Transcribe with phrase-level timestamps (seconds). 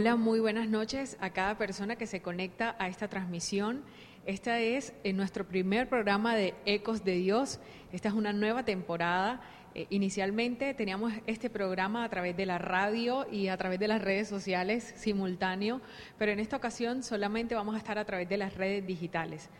[0.00, 3.82] Hola, muy buenas noches a cada persona que se conecta a esta transmisión.
[4.24, 7.60] Esta es eh, nuestro primer programa de Ecos de Dios.
[7.92, 9.42] Esta es una nueva temporada.
[9.74, 14.00] Eh, inicialmente teníamos este programa a través de la radio y a través de las
[14.00, 15.82] redes sociales simultáneo,
[16.16, 19.50] pero en esta ocasión solamente vamos a estar a través de las redes digitales.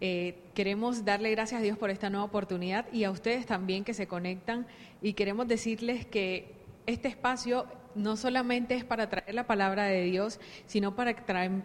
[0.00, 3.92] Eh, queremos darle gracias a Dios por esta nueva oportunidad y a ustedes también que
[3.92, 4.66] se conectan
[5.02, 10.40] y queremos decirles que este espacio no solamente es para traer la palabra de Dios,
[10.66, 11.14] sino para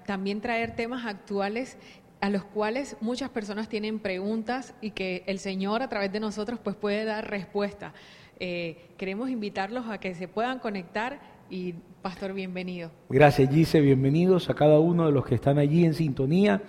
[0.05, 1.77] también traer temas actuales
[2.20, 6.59] a los cuales muchas personas tienen preguntas y que el Señor a través de nosotros
[6.62, 7.93] pues puede dar respuesta.
[8.40, 12.91] Eh, queremos invitarlos a que se puedan conectar y Pastor, bienvenido.
[13.09, 16.62] Gracias Gise, bienvenidos a cada uno de los que están allí en sintonía.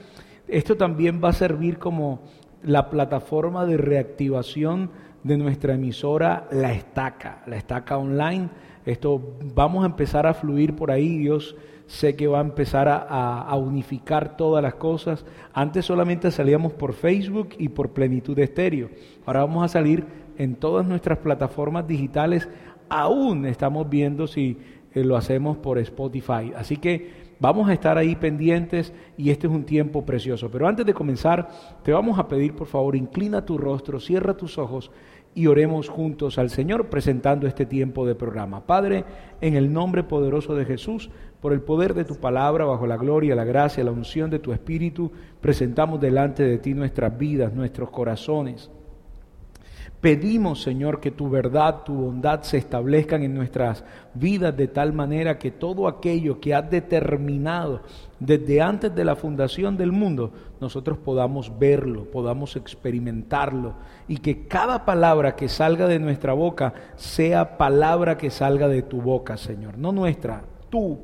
[0.47, 2.23] Esto también va a servir como
[2.63, 4.91] la plataforma de reactivación
[5.23, 8.49] de nuestra emisora La Estaca, La Estaca Online.
[8.85, 11.57] Esto vamos a empezar a fluir por ahí, Dios
[11.89, 15.25] sé que va a empezar a, unificar todas las cosas.
[15.53, 18.91] Antes solamente salíamos por Facebook y por Plenitud de Estéreo.
[19.27, 20.05] Ahora vamos a salir
[20.37, 22.49] en todas nuestras plataformas digitales.
[22.91, 24.59] Aún estamos viendo si
[24.95, 26.53] eh, lo hacemos por Spotify.
[26.55, 30.51] Así que Vamos a estar ahí pendientes y este es un tiempo precioso.
[30.51, 31.49] Pero antes de comenzar,
[31.85, 34.91] te vamos a pedir, por favor, inclina tu rostro, cierra tus ojos
[35.35, 38.67] y oremos juntos al Señor presentando este tiempo de programa.
[38.67, 39.05] Padre,
[39.41, 43.37] en el nombre poderoso de Jesús, por el poder de tu palabra, bajo la gloria,
[43.37, 48.71] la gracia, la unción de tu Espíritu, presentamos delante de ti nuestras vidas, nuestros corazones.
[50.01, 55.39] Pedimos, Señor, que tu verdad, tu bondad se establezcan en nuestras vidas de tal manera
[55.39, 57.83] que todo aquello que has determinado
[58.21, 63.75] desde antes de la fundación del mundo, nosotros podamos verlo, podamos experimentarlo
[64.07, 69.03] y que cada palabra que salga de nuestra boca sea palabra que salga de tu
[69.03, 71.01] boca, Señor, no nuestra, tu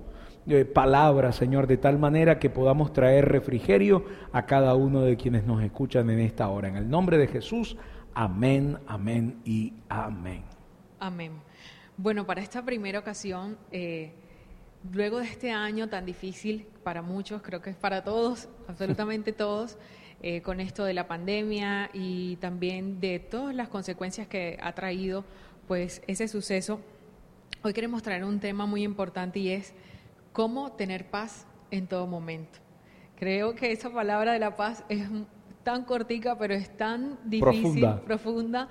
[0.47, 5.45] eh, palabra, Señor, de tal manera que podamos traer refrigerio a cada uno de quienes
[5.45, 6.69] nos escuchan en esta hora.
[6.69, 7.77] En el nombre de Jesús.
[8.17, 10.45] Amén, amén y amén.
[11.01, 11.33] Amén.
[11.97, 14.13] Bueno, para esta primera ocasión, eh,
[14.93, 19.79] luego de este año tan difícil para muchos, creo que es para todos, absolutamente todos,
[20.23, 25.25] eh, con esto de la pandemia y también de todas las consecuencias que ha traído
[25.67, 26.81] pues ese suceso,
[27.63, 29.75] hoy queremos traer un tema muy importante y es
[30.33, 32.61] cómo tener paz en todo momento.
[33.17, 35.09] Creo que esa palabra de la paz es
[35.65, 38.69] tan cortica, pero es tan difícil, profunda,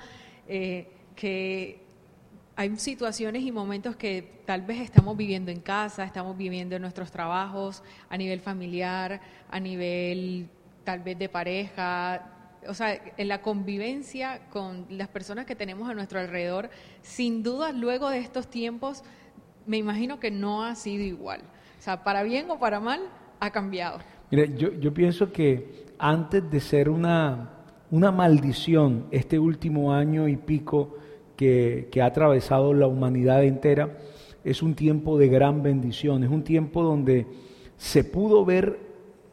[0.48, 1.82] eh, que
[2.56, 7.12] hay situaciones y momentos que tal vez estamos viviendo en casa, estamos viviendo en nuestros
[7.12, 10.48] trabajos, a nivel familiar, a nivel
[10.84, 12.30] tal vez de pareja,
[12.68, 16.70] o sea, en la convivencia con las personas que tenemos a nuestro alrededor,
[17.02, 19.04] sin duda luego de estos tiempos,
[19.66, 21.42] me imagino que no ha sido igual.
[21.80, 23.02] O sea, para bien o para mal,
[23.40, 24.00] ha cambiado.
[24.32, 27.50] Mire, yo, yo pienso que antes de ser una,
[27.90, 30.98] una maldición este último año y pico
[31.38, 33.98] que, ha atravesado la humanidad entera,
[34.44, 37.26] es un tiempo de gran bendición, es un tiempo donde
[37.78, 38.80] se pudo ver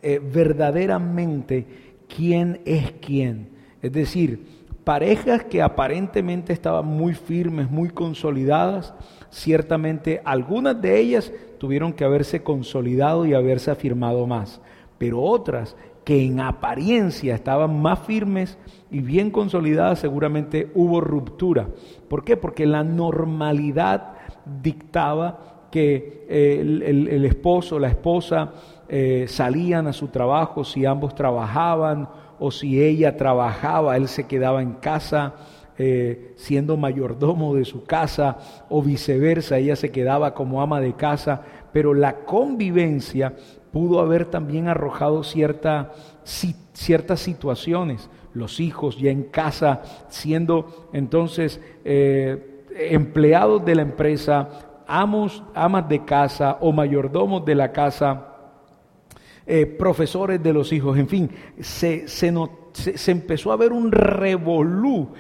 [0.01, 1.67] eh, verdaderamente
[2.09, 3.49] quién es quién.
[3.83, 4.47] Es decir,
[4.85, 8.95] parejas que aparentemente estaban muy firmes, muy consolidadas,
[9.29, 14.61] ciertamente algunas de ellas tuvieron que haberse consolidado y haberse afirmado más,
[14.99, 15.77] pero otras
[16.11, 18.59] que en apariencia estaban más firmes
[18.91, 21.69] y bien consolidadas, seguramente hubo ruptura.
[22.09, 22.37] ¿Por qué?
[22.37, 24.15] Porque la normalidad
[24.61, 28.55] dictaba que eh, el, esposo, la esposa
[28.89, 32.09] eh, salían a su trabajo, si ambos trabajaban
[32.41, 35.35] o si ella trabajaba, él se quedaba en casa.
[35.83, 38.37] Eh, siendo mayordomo de su casa
[38.69, 41.41] o viceversa, ella se quedaba como ama de casa,
[41.73, 43.33] pero la convivencia
[43.73, 45.93] pudo haber también arrojado cierta,
[46.25, 54.49] ciertas situaciones, los hijos ya en casa siendo entonces eh, empleados de la empresa,
[54.87, 58.27] amos, amas de casa o mayordomos de la casa,
[59.47, 61.31] eh, profesores de los hijos, en fin,
[61.61, 62.33] se, se,
[62.73, 65.11] se, empezó a ver un revolú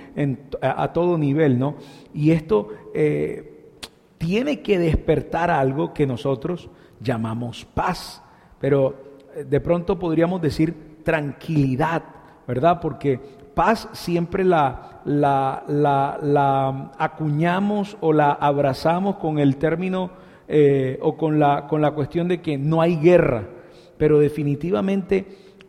[0.60, 1.76] a, todo nivel, ¿no?
[2.14, 3.72] Y esto eh,
[4.18, 6.70] tiene que despertar algo que nosotros
[7.00, 8.22] llamamos paz
[8.60, 8.94] pero
[9.34, 12.02] eh, de pronto podríamos decir tranquilidad,
[12.46, 12.78] ¿verdad?
[12.80, 13.18] Porque
[13.54, 15.02] paz siempre la,
[16.98, 20.10] acuñamos o la abrazamos con el término
[20.46, 23.48] eh, o con la, con la cuestión de que no hay guerra,
[23.96, 25.26] pero definitivamente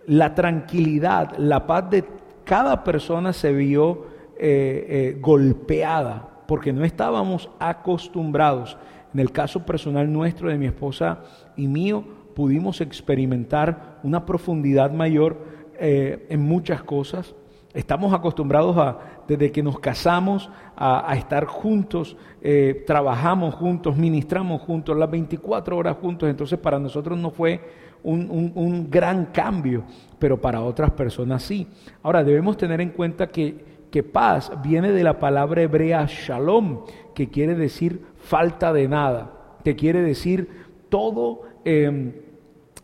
[0.07, 2.03] la tranquilidad, la paz de
[2.43, 4.05] cada persona se vio
[4.38, 8.77] eh, golpeada porque no estábamos acostumbrados
[9.13, 11.19] En el caso personal nuestro, de mi esposa
[11.55, 12.03] y mío,
[12.33, 15.38] pudimos experimentar una profundidad mayor
[15.80, 17.36] eh, en muchas cosas.
[17.74, 24.98] Estamos acostumbrados a, desde que nos casamos, a, estar juntos, eh, trabajamos juntos, ministramos juntos,
[24.98, 26.30] las 24 horas juntos.
[26.30, 27.62] Entonces para nosotros no fue
[28.04, 29.84] un, gran cambio,
[30.19, 31.68] pero para otras personas sí.
[32.04, 36.81] Ahora debemos tener en cuenta que, que paz viene de la palabra hebrea shalom,
[37.13, 39.31] que quiere decir falta de nada,
[39.63, 40.50] que quiere decir
[40.89, 42.13] todo em,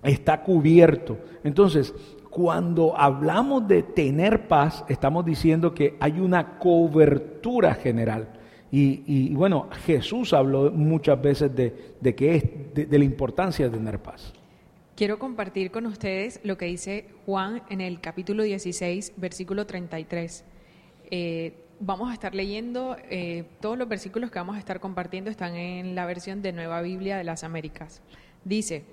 [0.04, 1.18] está cubierto.
[1.44, 1.94] Entonces,
[2.30, 8.34] cuando hablamos de tener paz, estamos diciendo que hay una cobertura general.
[8.70, 14.34] Y, bueno, Jesús habló muchas veces de, que es, de, la importancia de tener paz.
[14.96, 20.44] Quiero compartir con ustedes lo que dice Juan en el capítulo 16, versículo 33.
[21.10, 25.56] Eh, vamos a estar leyendo, eh, todos los versículos que vamos a estar compartiendo están
[25.56, 28.02] en la versión de Nueva Biblia de las Américas.
[28.44, 28.86] Dice,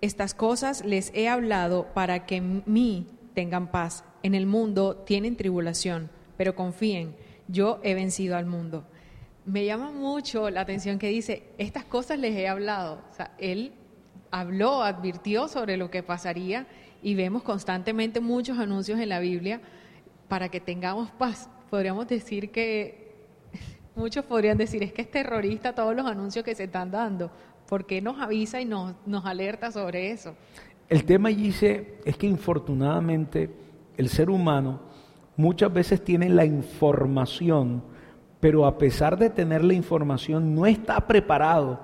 [0.00, 4.04] estas cosas les he hablado para que mí tengan paz.
[4.22, 7.14] En el mundo tienen tribulación, pero confíen,
[7.48, 8.84] yo he vencido al mundo.
[9.44, 13.02] Me llama mucho la atención que dice, estas cosas les he hablado.
[13.10, 13.72] O sea, él
[14.30, 16.66] habló, advirtió sobre lo que pasaría
[17.02, 19.60] y vemos constantemente muchos anuncios en la Biblia
[20.28, 21.48] para que tengamos paz.
[21.70, 23.14] Podríamos decir que,
[23.96, 27.30] muchos podrían decir, es que es terrorista todos los anuncios que se están dando,
[27.68, 30.34] ¿Por qué nos avisa y nos, nos alerta sobre eso?
[30.88, 33.50] El tema, dice es que infortunadamente
[33.98, 34.80] el ser humano
[35.36, 37.82] muchas veces tiene la información,
[38.40, 41.80] pero a pesar de tener la información no está preparado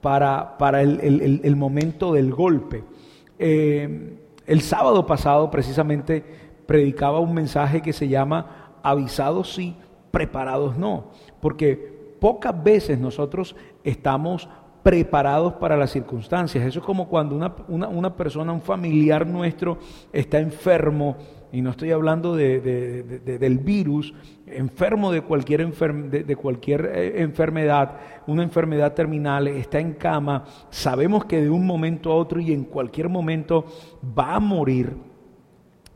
[0.00, 2.84] para, para el, momento del golpe.
[3.38, 4.16] Eh,
[4.46, 6.24] el sábado pasado precisamente
[6.64, 9.76] predicaba un mensaje que se llama avisados sí,
[10.10, 11.10] preparados no,
[11.40, 13.54] porque pocas veces nosotros
[13.84, 14.48] estamos
[14.88, 16.64] preparados para las circunstancias.
[16.64, 19.76] Eso es como cuando una, persona, un familiar nuestro
[20.14, 21.14] está enfermo,
[21.52, 24.14] y no estoy hablando de, del virus,
[24.46, 27.96] enfermo de cualquier, de, cualquier eh, enfermedad,
[28.26, 32.64] una enfermedad terminal, está en cama, sabemos que de un momento a otro y en
[32.64, 33.66] cualquier momento
[34.18, 34.96] va a morir.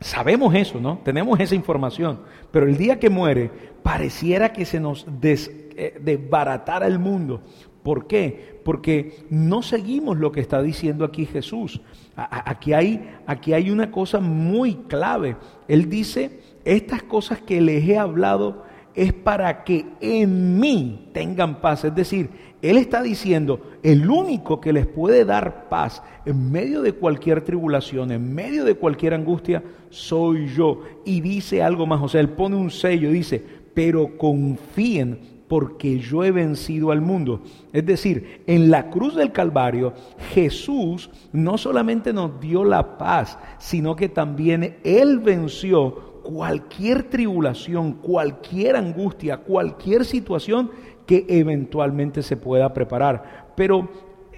[0.01, 0.99] Sabemos eso, ¿no?
[1.03, 3.51] Tenemos esa información, pero el día que muere
[3.83, 7.41] pareciera que se nos eh, desbaratara el mundo.
[7.83, 8.61] ¿Por qué?
[8.65, 11.81] Porque no seguimos lo que está diciendo aquí Jesús.
[12.15, 15.37] Aquí hay, aquí hay una cosa muy clave.
[15.67, 18.63] Él dice, estas cosas que les he hablado
[18.95, 21.85] es para que en mí tengan paz.
[21.85, 22.31] Es decir,
[22.61, 28.13] Él está diciendo, el único que les puede dar paz en medio de cualquier tribulación,
[28.13, 30.83] en medio de cualquier angustia, soy yo.
[31.05, 33.43] Y dice algo más, o sea, Él pone un sello, dice,
[33.75, 37.43] pero confíen porque yo he vencido al mundo.
[37.75, 39.93] Es decir, en la cruz del Calvario,
[40.33, 48.77] Jesús no solamente nos dio la paz, sino que también Él venció cualquier tribulación, cualquier
[48.77, 50.71] angustia, cualquier situación
[51.05, 53.53] que eventualmente se pueda preparar.
[53.55, 53.91] Pero,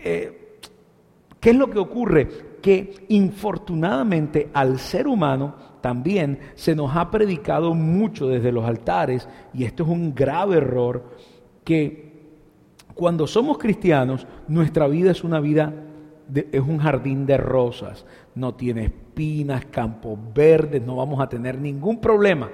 [0.03, 0.59] eh,
[1.39, 2.29] ¿qué es lo que ocurre?
[2.61, 9.65] Que infortunadamente al ser humano también se nos ha predicado mucho desde los altares, y
[9.65, 11.05] esto es un grave error,
[11.63, 12.23] que
[12.95, 15.75] cuando somos cristianos, nuestra vida es una vida,
[16.33, 22.01] es un jardín de rosas, no tiene espinas, campos verdes, no vamos a tener ningún
[22.01, 22.49] problema,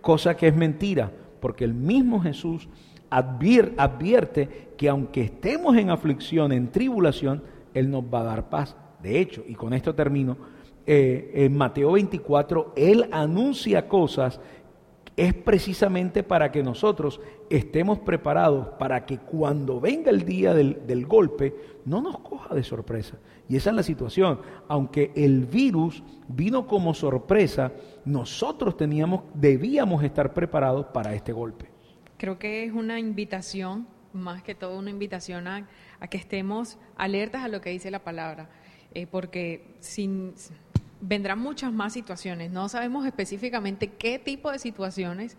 [0.00, 1.10] cosa que es mentira,
[1.40, 2.68] porque el mismo Jesús
[3.10, 7.42] advierte que aunque estemos en aflicción, en tribulación,
[7.74, 8.76] Él nos va a dar paz.
[9.02, 10.36] De hecho, y con esto termino,
[10.86, 14.40] eh, en Mateo 24, Él anuncia cosas,
[15.16, 21.06] es precisamente para que nosotros estemos preparados para que cuando venga el día del, del
[21.06, 21.54] golpe
[21.86, 23.16] no nos coja de sorpresa.
[23.48, 24.40] Y esa es la situación.
[24.68, 27.72] Aunque el virus vino como sorpresa,
[28.04, 31.66] nosotros teníamos, debíamos estar preparados para este golpe.
[32.18, 35.66] Creo que es una invitación, más que todo una invitación a,
[36.10, 38.48] que estemos alertas a lo que dice la palabra.
[38.94, 40.34] Eh, porque sin,
[41.00, 42.50] vendrán muchas más situaciones.
[42.50, 45.36] No sabemos específicamente qué tipo de situaciones.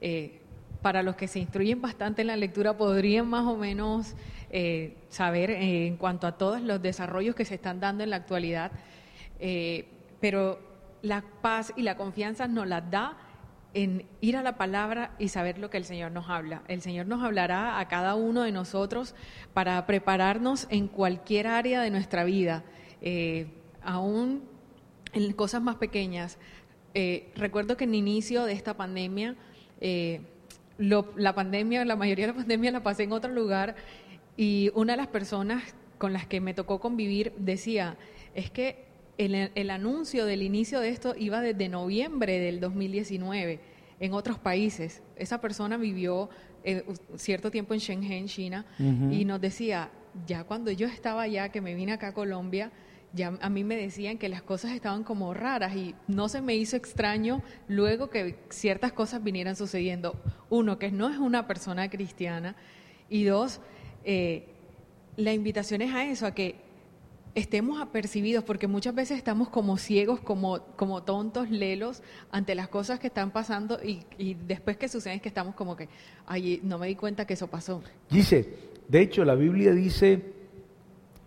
[0.00, 0.40] Eh,
[0.82, 4.14] para los que se instruyen bastante en la lectura podrían más o menos
[4.50, 8.16] eh, saber eh, en cuanto a todos los desarrollos que se están dando en la
[8.16, 8.72] actualidad,
[10.20, 10.58] pero
[11.02, 13.16] la paz y la confianza nos las da
[13.72, 16.62] en ir a la palabra y saber lo que el Señor nos habla.
[16.68, 19.14] El Señor nos hablará a cada uno de nosotros
[19.54, 22.64] para prepararnos en cualquier área de nuestra vida,
[23.82, 24.49] aún
[25.12, 26.38] en cosas más pequeñas.
[26.94, 29.36] Eh, recuerdo que en el inicio de esta pandemia,
[29.80, 30.20] eh,
[30.78, 33.76] la pandemia, la mayoría de la pandemia la pasé en otro lugar
[34.36, 35.62] Y una de las personas
[35.98, 37.98] con las que me tocó convivir decía,
[38.34, 38.86] es que
[39.18, 43.60] el, el anuncio del inicio de esto iba desde noviembre del 2019
[44.00, 45.02] en otros países.
[45.16, 46.30] Esa persona vivió
[46.64, 46.84] eh,
[47.16, 49.90] cierto tiempo en Shenzhen, China, y nos decía,
[50.26, 52.70] ya cuando yo estaba allá, que me vine acá a Colombia,
[53.12, 56.54] ya a mí me decían que las cosas estaban como raras y no se me
[56.54, 60.14] hizo extraño luego que ciertas cosas vinieran sucediendo.
[60.48, 62.54] Uno, que no es una persona cristiana
[63.08, 63.60] y dos,
[64.04, 64.46] eh,
[65.16, 66.56] la invitación es a eso, a que
[67.34, 72.98] estemos apercibidos, porque muchas veces estamos como ciegos, como, como tontos, lelos ante las cosas
[72.98, 75.88] que están pasando y, y después que suceden es que estamos como que,
[76.26, 77.82] ay, no me di cuenta que eso pasó.
[78.08, 78.48] Dice,
[78.88, 80.39] de hecho, la Biblia dice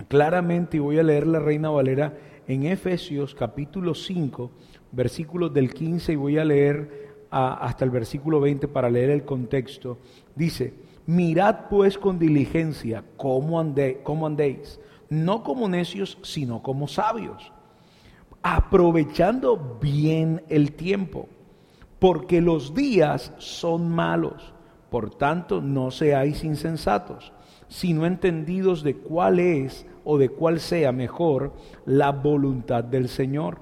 [0.08, 4.52] claramente, y voy a leer la Reina Valera en Efesios capítulo 5,
[4.92, 9.98] versículos del 15, y voy a leer hasta el versículo 20 para leer el contexto.
[10.36, 10.74] Dice,
[11.06, 14.80] mirad pues con diligencia cómo, ande, cómo andéis
[15.14, 17.52] no como necios, sino como sabios,
[18.42, 21.30] aprovechando bien el tiempo,
[22.00, 24.54] porque los días son malos.
[24.90, 27.32] Por tanto, no seáis insensatos,
[27.74, 31.54] sino entendidos de cuál es o de cuál sea mejor
[31.88, 33.58] la voluntad del Señor.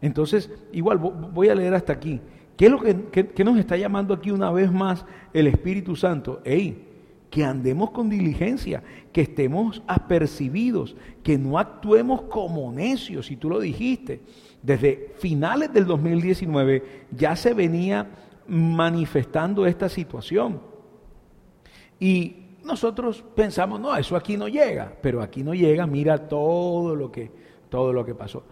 [0.00, 2.20] Entonces, igual voy a leer hasta aquí.
[2.56, 6.40] ¿Qué es lo que, nos está llamando aquí una vez más el Espíritu Santo?
[6.44, 6.86] Ey,
[7.28, 10.94] que andemos con diligencia, que estemos apercibidos,
[11.24, 14.20] que no actuemos como necios, y tú lo dijiste.
[14.62, 18.06] Desde finales del 2019 ya se venía
[18.46, 20.60] manifestando esta situación.
[21.98, 27.10] Y nosotros pensamos, no, eso aquí no llega, pero aquí no llega, mira todo lo
[27.10, 27.30] que,
[27.68, 28.42] todo lo que pasó.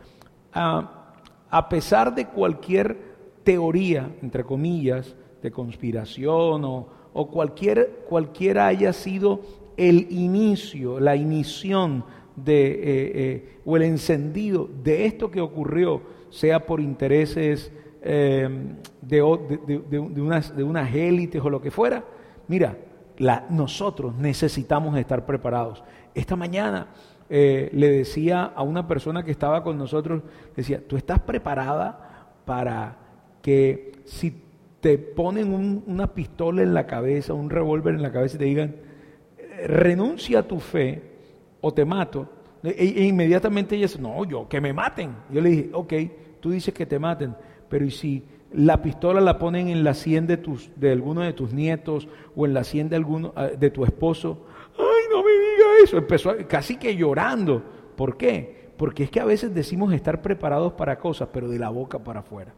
[0.52, 1.12] Ah,
[1.50, 2.97] a pesar de cualquier
[3.42, 9.40] teoría, entre comillas, de conspiración o, o cualquier, cualquiera haya sido
[9.76, 12.04] el inicio, la inición
[12.37, 18.49] de, eh, eh, o el encendido de esto que ocurrió, sea por intereses eh,
[19.00, 19.16] de,
[19.88, 22.04] de, unas, de unas élites o lo que fuera,
[22.49, 22.76] mira,
[23.50, 25.83] nosotros necesitamos estar preparados.
[26.14, 26.88] Esta mañana
[27.28, 30.23] le decía a una persona que estaba con nosotros,
[30.54, 32.97] decía, tú estás preparada para
[33.40, 34.42] que si
[34.80, 38.76] te ponen una pistola en la cabeza, un revólver en la cabeza y te digan,
[39.66, 41.02] renuncia a tu fe
[41.61, 42.28] o te mato.
[42.62, 45.14] E, e, inmediatamente ella dice, no, yo, que me maten.
[45.30, 45.92] Yo le dije, ok,
[46.40, 47.35] tú dices que te maten,
[47.68, 51.32] pero ¿y si la pistola la ponen en la sien de, tus, de alguno de
[51.32, 54.46] tus nietos o en la sien de, alguno, ah, de tu esposo?
[54.78, 55.99] Ay, no me diga eso.
[55.99, 57.62] Empezó casi que llorando.
[57.96, 58.70] ¿Por qué?
[58.76, 62.20] Porque es que a veces decimos estar preparados para cosas, pero de la boca para
[62.20, 62.54] afuera.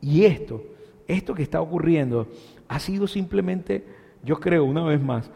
[0.00, 0.62] Y esto
[1.06, 2.28] esto que está ocurriendo
[2.68, 3.84] ha sido simplemente,
[4.22, 5.30] yo creo una vez más,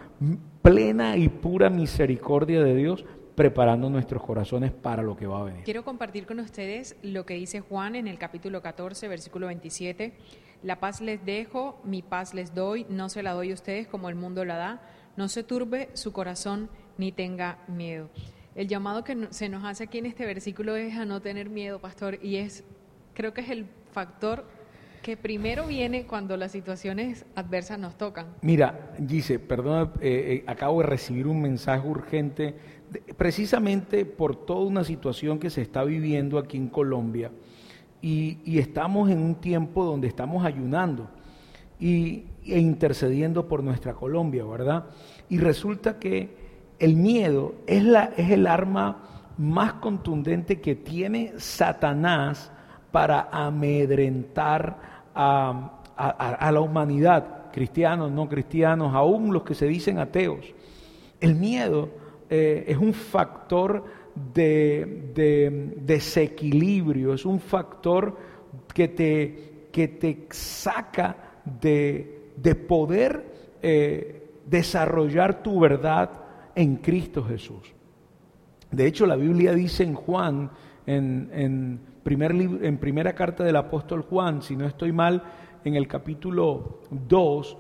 [0.63, 3.05] plena y pura misericordia de Dios
[3.39, 5.63] preparando nuestros corazones para lo que va a venir.
[5.63, 10.13] Quiero compartir con ustedes lo que dice Juan en el capítulo 14, versículo 27.
[10.65, 14.09] La paz les dejo, mi paz les doy, no se la doy a ustedes como
[14.09, 14.83] el mundo la da.
[15.17, 18.11] No se turbe su corazón ni tenga miedo.
[18.57, 21.79] El llamado que se nos hace aquí en este versículo es a no tener miedo,
[21.79, 22.65] pastor, y es,
[23.15, 24.47] creo que es el factor
[25.03, 28.27] que primero viene cuando las situaciones adversas nos tocan.
[28.43, 32.57] Mira, dice, perdón, eh, eh, acabo de recibir un mensaje urgente
[33.17, 37.31] precisamente por toda una situación que se está viviendo aquí en Colombia
[38.01, 41.09] y, estamos en un tiempo donde estamos ayunando
[41.81, 44.87] y, e intercediendo por nuestra Colombia, ¿verdad?
[45.29, 46.31] Y resulta que
[46.79, 47.85] el miedo es,
[48.17, 49.03] el arma
[49.37, 52.51] más contundente que tiene Satanás
[52.91, 55.73] para amedrentar a,
[56.53, 60.47] la humanidad, cristianos, no cristianos, aún los que se dicen ateos.
[61.21, 61.89] El miedo
[62.31, 63.85] eh, es un factor
[64.35, 68.17] de, desequilibrio, es un factor
[68.75, 73.25] que te, que te saca de, de poder
[73.63, 76.11] eh, desarrollar tu verdad
[76.55, 77.75] en Cristo Jesús.
[78.71, 80.51] De hecho, la Biblia dice en Juan,
[80.87, 81.81] en
[82.17, 85.23] en primera carta del apóstol Juan, si no estoy mal,
[85.65, 87.57] en el capítulo 2,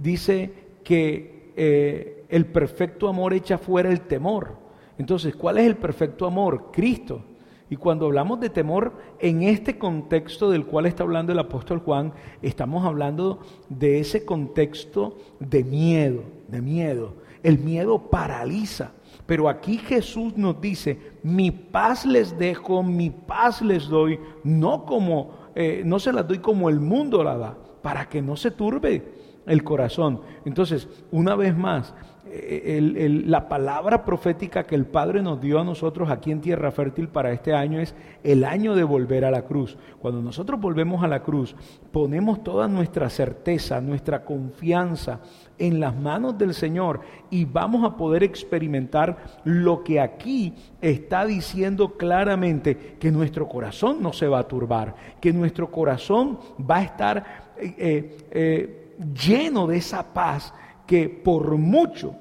[0.00, 4.56] dice que eh, el perfecto amor echa fuera el temor.
[4.98, 6.70] Entonces, ¿cuál es el perfecto amor?
[6.72, 7.22] Cristo.
[7.70, 12.12] Y cuando hablamos de temor, en este contexto del cual está hablando el apóstol Juan,
[12.42, 17.14] estamos hablando de ese contexto de miedo, de miedo.
[17.44, 18.92] El miedo paraliza.
[19.24, 25.30] Pero aquí Jesús nos dice, mi paz les dejo, mi paz les doy, no como,
[25.54, 29.04] eh, no se las doy como el mundo la da, para que no se turbe
[29.46, 30.20] el corazón.
[30.44, 31.94] Entonces, una vez más,
[32.32, 37.08] eh, la palabra profética que el Padre nos dio a nosotros aquí en Tierra Fértil
[37.08, 39.76] para este año es el año de volver a la cruz.
[39.98, 41.56] Cuando nosotros volvemos a la cruz,
[41.90, 45.20] ponemos toda nuestra certeza, nuestra confianza
[45.58, 51.96] en las manos del Señor y vamos a poder experimentar lo que aquí está diciendo
[51.96, 57.24] claramente, que nuestro corazón no se va a turbar, que nuestro corazón va a estar
[57.56, 60.54] eh, eh, lleno de esa paz
[60.86, 62.16] que por mucho,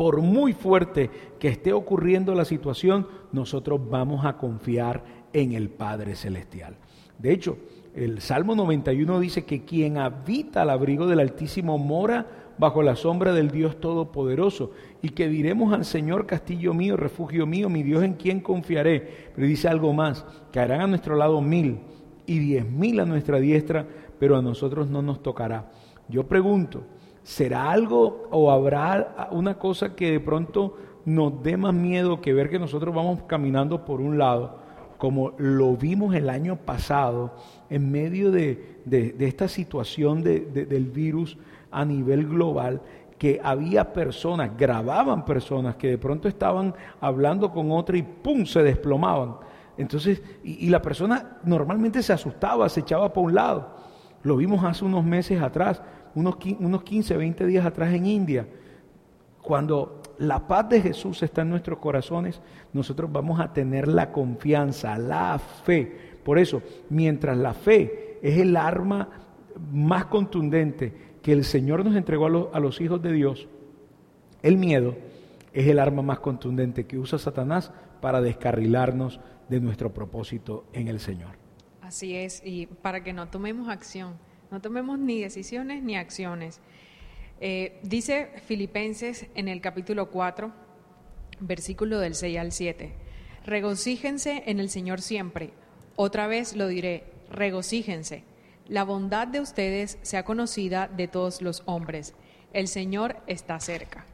[0.00, 5.04] por muy fuerte que esté ocurriendo la situación, nosotros vamos a confiar
[5.34, 6.78] en el Padre Celestial.
[7.18, 7.58] De hecho,
[7.94, 13.34] el Salmo 91 dice que quien habita al abrigo del Altísimo mora bajo la sombra
[13.34, 14.70] del Dios Todopoderoso
[15.02, 19.06] y que diremos al Señor, castillo mío, refugio mío, mi Dios en quien confiaré.
[19.34, 21.78] Pero dice algo más, que harán a nuestro lado mil
[22.24, 23.86] y diez mil a nuestra diestra,
[24.18, 25.70] pero a nosotros no nos tocará.
[26.08, 26.84] Yo pregunto,
[27.22, 32.50] ¿Será algo o habrá una cosa que de pronto nos dé más miedo que ver
[32.50, 34.58] que nosotros vamos caminando por un lado,
[34.98, 37.34] como lo vimos el año pasado,
[37.68, 38.80] en medio de,
[39.18, 41.38] esta situación del virus
[41.70, 42.82] a nivel global,
[43.18, 48.46] que había personas, grababan personas que de pronto estaban hablando con otra y ¡pum!
[48.46, 49.36] se desplomaban.
[49.76, 53.76] Entonces, y, y la persona normalmente se asustaba, se echaba por un lado.
[54.22, 55.82] Lo vimos hace unos meses atrás
[56.14, 58.46] unos, 15, 20 días atrás en India.
[59.42, 62.40] Cuando la paz de Jesús está en nuestros corazones,
[62.72, 66.18] nosotros vamos a tener la confianza, la fe.
[66.24, 69.08] Por eso, mientras la fe es el arma
[69.72, 73.48] más contundente que el Señor nos entregó a, a los hijos de Dios,
[74.42, 74.96] el miedo
[75.52, 81.00] es el arma más contundente que usa Satanás para descarrilarnos de nuestro propósito en el
[81.00, 81.36] Señor.
[81.82, 84.14] Así es, y para que no tomemos acción
[84.50, 86.60] no tomemos ni decisiones ni acciones.
[87.40, 90.52] Eh, dice Filipenses en el capítulo 4,
[91.40, 92.92] versículo del 6 al 7,
[93.46, 95.50] regocíjense en el Señor siempre.
[95.96, 98.24] Otra vez lo diré, regocíjense.
[98.68, 102.14] La bondad de ustedes sea conocida de todos los hombres.
[102.52, 104.06] El Señor está cerca.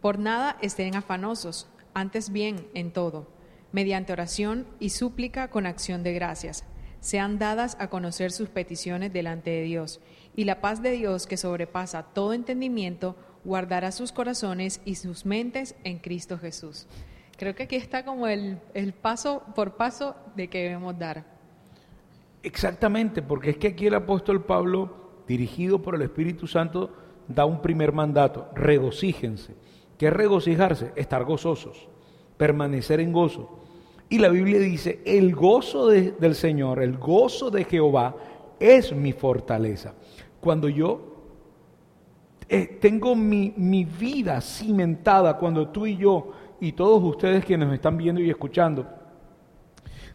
[0.00, 3.26] Por nada estén afanosos, antes bien en todo,
[3.72, 6.64] mediante oración y súplica con acción de gracias
[7.00, 10.00] sean dadas a conocer sus peticiones delante de Dios,
[10.36, 15.74] y la paz de Dios que sobrepasa todo entendimiento guardará sus corazones y sus mentes
[15.84, 16.86] en Cristo Jesús.
[17.36, 18.58] Creo que aquí está como el,
[19.00, 21.24] paso por paso de que debemos dar.
[22.42, 26.92] Exactamente, porque es que aquí el apóstol Pablo, dirigido por el Espíritu Santo,
[27.28, 29.54] da un primer mandato, regocíjense.
[29.96, 30.92] ¿Qué es regocijarse?
[30.96, 31.88] Estar gozosos,
[32.36, 33.57] permanecer en gozo.
[34.10, 38.16] Y la Biblia dice, el gozo del Señor, el gozo de Jehová
[38.58, 39.94] es mi fortaleza.
[40.40, 41.16] Cuando yo
[42.48, 47.72] eh, tengo mi, mi vida cimentada, cuando tú y yo y todos ustedes que nos
[47.74, 48.86] están viendo y escuchando,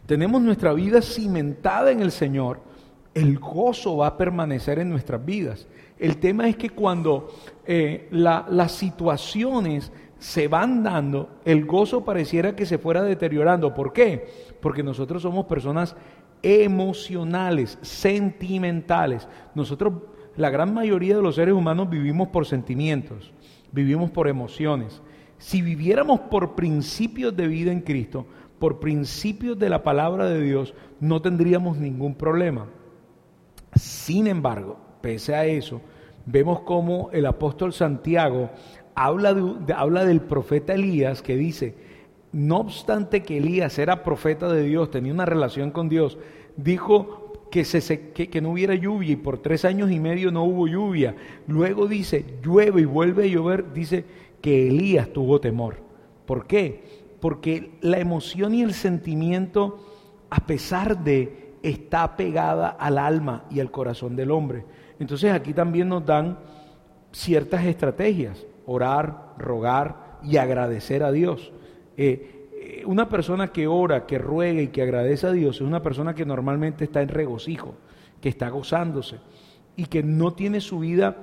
[0.06, 2.60] tenemos nuestra vida cimentada en el Señor,
[3.14, 5.68] el gozo va a permanecer en nuestras vidas.
[5.98, 7.32] El tema es que cuando
[7.64, 9.92] eh, las situaciones
[10.24, 13.74] se van dando, el gozo pareciera que se fuera deteriorando.
[13.74, 14.26] ¿Por qué?
[14.62, 15.94] Porque nosotros somos personas
[16.42, 19.28] emocionales, sentimentales.
[19.54, 19.92] Nosotros,
[20.36, 23.34] la gran mayoría de los seres humanos vivimos por sentimientos,
[23.70, 25.02] vivimos por emociones.
[25.36, 28.24] Si viviéramos por principios de vida en Cristo,
[28.58, 32.68] por principios de la palabra de Dios, no tendríamos ningún problema.
[33.74, 35.82] Sin embargo, pese a eso,
[36.24, 38.48] vemos como el apóstol Santiago
[38.94, 39.36] habla,
[39.76, 41.74] habla del profeta Elías que dice,
[42.32, 46.18] no obstante que Elías era profeta de Dios, tenía una relación con Dios,
[46.56, 50.66] dijo que, se, que, no hubiera lluvia y por tres años y medio no hubo
[50.66, 51.14] lluvia.
[51.46, 54.04] Luego dice, llueve y vuelve a llover, dice
[54.40, 55.76] que Elías tuvo temor.
[56.26, 56.82] ¿Por qué?
[57.20, 59.78] Porque la emoción y el sentimiento,
[60.30, 64.64] a pesar de, está pegada al alma y al corazón del hombre.
[64.98, 66.38] Entonces aquí también nos dan
[67.12, 71.52] ciertas estrategias orar, rogar y agradecer a Dios.
[71.96, 75.82] Eh, eh, una persona que ora, que ruega y que agradece a Dios es una
[75.82, 77.74] persona que normalmente está en regocijo,
[78.20, 79.18] que está gozándose
[79.76, 81.16] y que no tiene su vida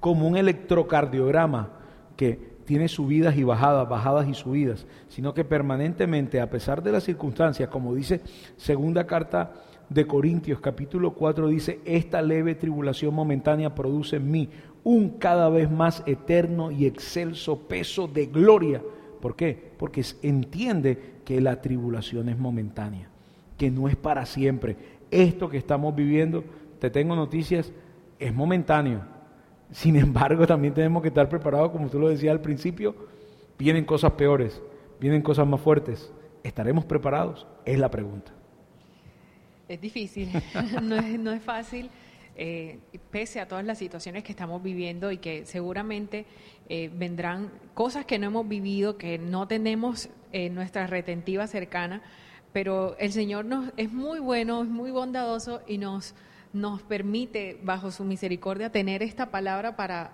[0.00, 1.70] como un electrocardiograma
[2.16, 7.04] que tiene subidas y bajadas, bajadas y subidas, sino que permanentemente, a pesar de las
[7.04, 8.20] circunstancias, como dice
[8.56, 9.54] segunda carta
[9.88, 14.48] de Corintios capítulo 4, dice, esta leve tribulación momentánea produce en mí
[14.84, 18.82] un cada vez más eterno y excelso peso de gloria.
[19.20, 19.72] ¿Por qué?
[19.76, 23.08] Porque entiende que la tribulación es momentánea,
[23.58, 24.76] que no es para siempre.
[25.10, 26.44] Esto que estamos viviendo,
[26.78, 27.72] te tengo noticias,
[28.18, 29.02] es momentáneo,
[29.72, 32.94] Sin embargo, también tenemos que estar preparados, como tú lo decías al principio,
[33.56, 34.60] vienen cosas peores,
[34.98, 36.12] vienen cosas más fuertes.
[36.42, 37.46] ¿Estaremos preparados?
[37.64, 38.32] Es la pregunta.
[39.68, 40.28] Es difícil,
[40.82, 41.88] no, es, no es fácil.
[42.36, 42.78] Eh,
[43.10, 46.26] pese a todas las situaciones que estamos viviendo y que seguramente
[46.68, 52.02] eh, vendrán cosas que no hemos vivido, que no tenemos en nuestra retentiva cercana,
[52.52, 56.14] pero el Señor nos es muy bueno, es muy bondadoso y nos,
[56.52, 60.12] nos permite, bajo su misericordia, tener esta palabra para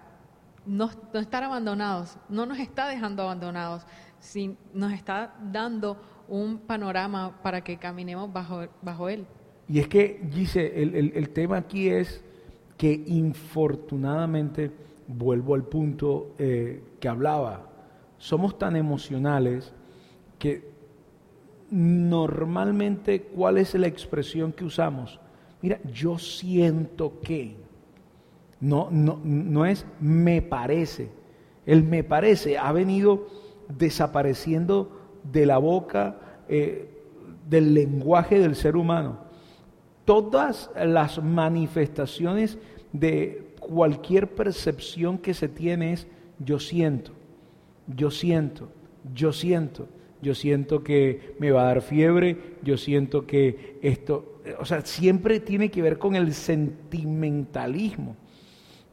[0.66, 3.86] no, estar abandonados, no nos está dejando abandonados,
[4.18, 9.26] si nos está dando un panorama para que caminemos bajo, bajo Él.
[9.68, 12.22] Y es que, dice, el, tema aquí es
[12.76, 14.70] que infortunadamente,
[15.08, 17.68] vuelvo al punto eh, que hablaba,
[18.18, 19.72] somos tan emocionales
[20.38, 20.70] que
[21.70, 25.18] normalmente, ¿cuál es la expresión que usamos?
[25.62, 27.56] Mira, yo siento que.
[28.60, 31.10] No, no, no es me parece.
[31.66, 33.26] El me parece ha venido
[33.68, 34.92] desapareciendo
[35.24, 36.88] de la boca eh,
[37.48, 39.25] del lenguaje del ser humano
[40.06, 42.58] todas las manifestaciones
[42.94, 46.06] de cualquier percepción que se tiene es
[46.38, 47.12] yo siento,
[47.86, 48.70] yo siento,
[49.12, 49.88] yo siento,
[50.22, 55.40] yo siento que me va a dar fiebre, yo siento que esto, o sea, siempre
[55.40, 58.16] tiene que ver con el sentimentalismo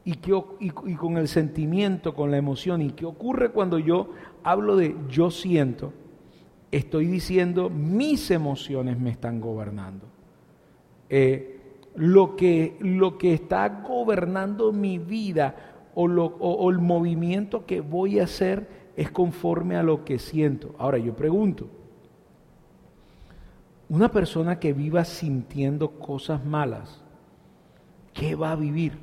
[0.04, 2.82] y, con el sentimiento, con la emoción.
[2.82, 4.10] ¿Y qué ocurre cuando yo
[4.42, 5.92] hablo de yo siento?
[6.70, 10.13] Estoy diciendo mis emociones me están gobernando.
[11.08, 11.60] Eh,
[11.96, 15.54] lo, que, lo que está gobernando mi vida
[15.94, 20.74] o, lo, o el movimiento que voy a hacer es conforme a lo que siento.
[20.78, 21.68] Ahora yo pregunto,
[23.88, 27.02] una persona que viva sintiendo cosas malas,
[28.12, 28.98] ¿qué va a vivir?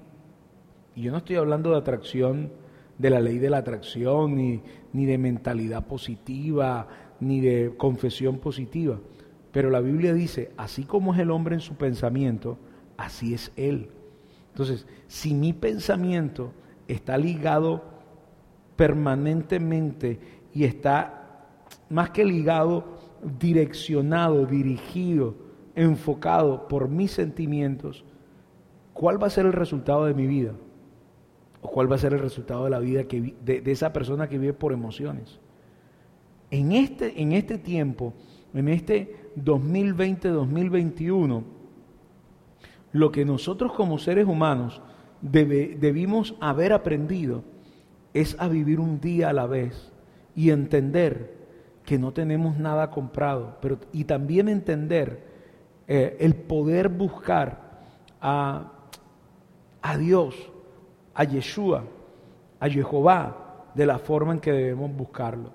[0.96, 2.52] Y yo no estoy hablando de atracción,
[2.98, 4.62] de la ley de la atracción, ni,
[4.94, 6.88] ni de mentalidad positiva,
[7.20, 9.00] ni de confesión positiva.
[9.52, 12.58] Pero la Biblia dice, así como es el hombre en su pensamiento,
[12.98, 13.90] así es él.
[14.50, 16.54] Entonces, si mi pensamiento
[16.88, 17.84] está ligado
[18.76, 20.20] permanentemente
[20.54, 21.46] y está
[21.90, 22.98] más que ligado,
[23.40, 25.36] direccionado, dirigido,
[25.76, 28.04] enfocado por mis sentimientos,
[28.94, 30.54] ¿cuál va a ser el resultado de mi vida?
[31.62, 34.28] ¿O cuál va a ser el resultado de la vida que, de, de esa persona
[34.28, 35.40] que vive por emociones?
[36.50, 38.14] En este, en este tiempo,
[38.54, 41.44] en este 2020-2021,
[42.94, 44.82] lo que nosotros como seres humanos
[45.22, 47.44] debimos haber aprendido
[48.14, 49.92] es a vivir un día a la vez
[50.36, 51.40] y entender
[51.86, 55.24] que no tenemos nada comprado, pero, y también entender
[55.88, 57.82] eh, el poder buscar
[58.20, 58.72] a,
[59.82, 60.36] a Dios,
[61.14, 61.86] a Yeshua,
[62.60, 65.52] a Jehová, de la forma en que debemos buscarlo.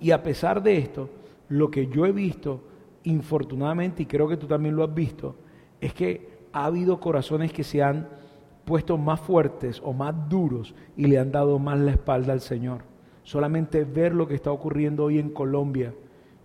[0.00, 1.10] Y a pesar de esto,
[1.48, 2.62] lo que yo he visto,
[3.04, 5.36] infortunadamente, y creo que tú también lo has visto,
[5.80, 8.08] es que ha habido corazones que se han
[8.64, 12.82] puesto más fuertes o más duros y le han dado más la espalda al Señor.
[13.22, 15.94] Solamente ver lo que está ocurriendo hoy en Colombia,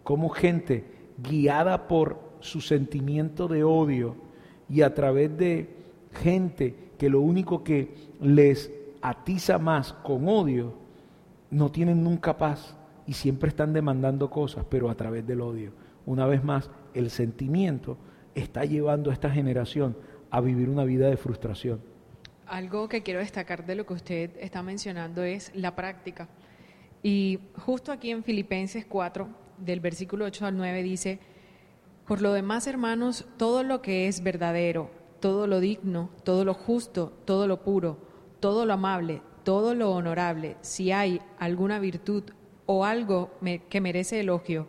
[0.04, 0.86] como gente
[1.18, 4.16] guiada por su sentimiento de odio
[4.70, 5.70] y a través de
[6.12, 10.74] gente que lo único que les atiza más con odio,
[11.52, 12.76] no tienen nunca paz
[13.08, 15.72] y siempre están demandando cosas, pero a través del odio.
[16.06, 17.98] Una vez más, el sentimiento
[18.36, 19.96] está llevando a esta generación
[20.30, 21.82] a vivir una vida de frustración.
[22.48, 26.28] Algo que quiero destacar de lo que usted está mencionando es la práctica.
[27.02, 31.20] Y justo aquí en Filipenses 4, del versículo 8 al 9, dice,
[32.08, 34.90] por lo demás, hermanos, todo lo que es verdadero,
[35.20, 37.98] todo lo digno, todo lo justo, todo lo puro,
[38.40, 42.24] todo lo amable, todo lo honorable, si hay alguna virtud
[42.66, 43.32] o algo
[43.70, 44.68] que merece elogio,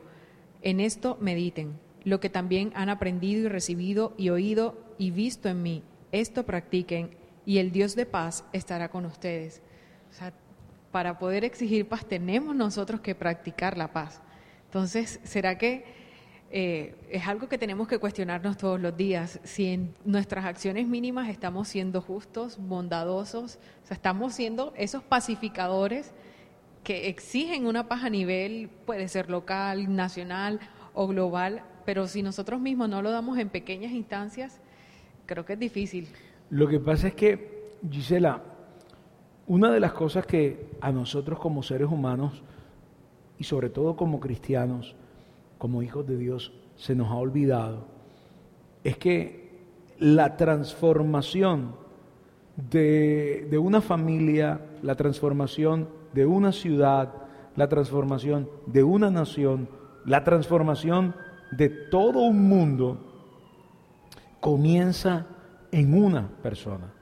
[0.62, 5.62] en esto mediten, lo que también han aprendido y recibido y oído y visto en
[5.62, 7.10] mí, esto practiquen
[7.46, 9.62] y el Dios de paz estará con ustedes.
[10.10, 10.32] O sea,
[10.90, 14.22] para poder exigir paz tenemos nosotros que practicar la paz.
[14.66, 15.84] Entonces, ¿será que
[16.50, 19.40] eh, es algo que tenemos que cuestionarnos todos los días?
[19.42, 26.12] Si en nuestras acciones mínimas estamos siendo justos, bondadosos, o sea, estamos siendo esos pacificadores
[26.84, 30.60] que exigen una paz a nivel, puede ser local, nacional
[30.92, 34.60] o global, pero si nosotros mismos no lo damos en pequeñas instancias,
[35.26, 36.08] creo que es difícil.
[36.50, 38.42] Lo que pasa es que, Gisela,
[39.46, 42.42] una de las cosas que a nosotros como seres humanos
[43.38, 44.94] y sobre todo como cristianos,
[45.58, 47.86] como hijos de Dios, se nos ha olvidado,
[48.84, 49.44] es que
[49.98, 51.76] la transformación
[52.56, 57.12] de, de una familia, la transformación de una ciudad,
[57.56, 59.68] la transformación de una nación,
[60.04, 61.14] la transformación
[61.50, 62.98] de todo un mundo,
[64.40, 65.26] comienza
[65.72, 66.92] en una persona.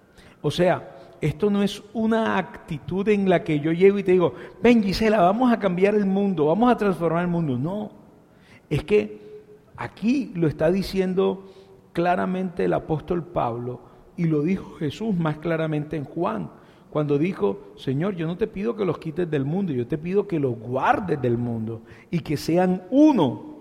[0.41, 4.35] O sea, esto no es una actitud en la que yo llego y te digo,
[4.63, 7.59] ven Gisela, vamos a cambiar el mundo, vamos a transformar el mundo.
[7.59, 7.93] No,
[8.69, 9.43] es que
[9.77, 11.53] aquí lo está diciendo
[11.93, 13.92] claramente el apóstol Pablo
[14.23, 16.51] y lo dijo Jesús más claramente en Juan,
[16.91, 20.29] cuando dijo, Señor, yo no te pido que los quites del mundo, yo te pido
[20.29, 23.57] que los guardes del mundo y que sean uno,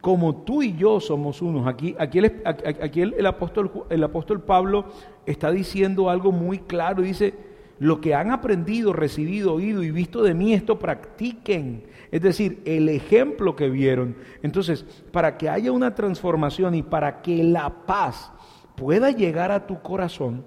[0.00, 1.66] como tú y yo somos unos.
[1.66, 4.86] Aquí, aquí, el, el, apóstol, el apóstol Pablo
[5.24, 7.34] está diciendo algo muy claro, dice,
[7.78, 11.84] lo que han aprendido, recibido, oído y visto de mí, esto practiquen.
[12.10, 14.16] Es decir, el ejemplo que vieron.
[14.42, 18.32] Entonces, para que haya una transformación y para que la paz
[18.76, 20.44] pueda llegar a tu corazón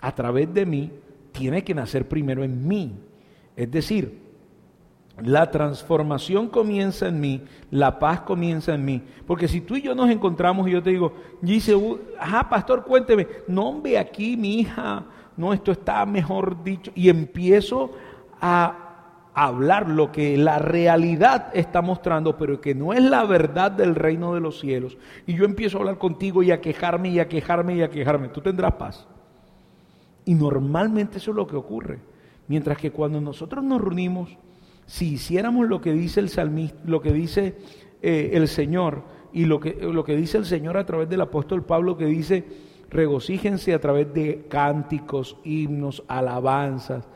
[0.00, 0.90] a través de mí,
[1.32, 2.94] tiene que nacer primero en mí.
[3.56, 4.18] Es decir,
[5.22, 9.02] la transformación comienza en mí, la paz comienza en mí.
[9.26, 11.74] Porque si tú y yo nos encontramos y yo te digo, dice,
[12.18, 15.04] ajá, pastor, cuénteme, no ve aquí mi hija,
[15.36, 17.90] no, esto está mejor dicho, y empiezo
[18.40, 18.89] a
[19.34, 24.34] hablar lo que la realidad está mostrando, pero que no es la verdad del reino
[24.34, 27.76] de los cielos, y yo empiezo a hablar contigo y a quejarme y a quejarme
[27.76, 29.06] y a quejarme, tú tendrás paz.
[30.24, 31.98] Y normalmente eso es lo que ocurre.
[32.48, 34.36] Mientras que cuando nosotros nos reunimos,
[34.86, 37.56] si hiciéramos lo que dice el salmista, lo que dice
[38.02, 41.64] eh, el Señor y lo que, lo que dice el Señor a través del apóstol
[41.64, 42.44] Pablo que dice,
[42.90, 47.06] regocíjense a través de cánticos, himnos, alabanzas,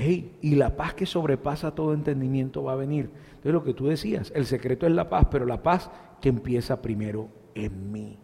[0.00, 3.10] y la paz que sobrepasa todo entendimiento va a venir.
[3.28, 6.80] Entonces lo que tú decías, el secreto es la paz, pero la paz que empieza
[6.80, 8.18] primero en mí.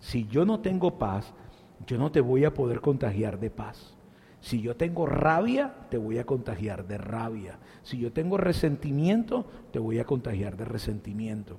[0.00, 1.32] Si yo no tengo paz,
[1.86, 3.96] yo no te voy a poder contagiar de paz.
[4.40, 7.58] Si yo tengo rabia, te voy a contagiar de rabia.
[7.82, 11.58] Si yo tengo resentimiento, te voy a contagiar de resentimiento.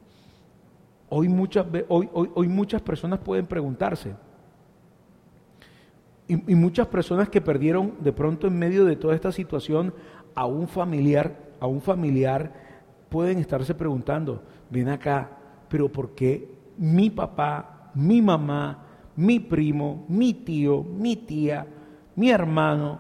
[1.10, 4.16] Hoy muchas, hoy, hoy, muchas personas pueden preguntarse,
[6.32, 9.94] y, muchas personas que perdieron de pronto en medio de toda esta situación
[10.34, 12.54] a un familiar, a un familiar,
[13.10, 15.30] pueden estarse preguntando, ven acá,
[15.68, 21.68] pero ¿por qué mi papá, mi mamá, mi primo, mi tío, mi tía,
[22.16, 23.00] mi hermano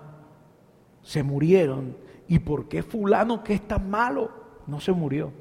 [1.02, 1.96] se murieron.
[2.28, 4.30] ¿Y por qué fulano que es tan malo
[4.67, 5.32] no se murió?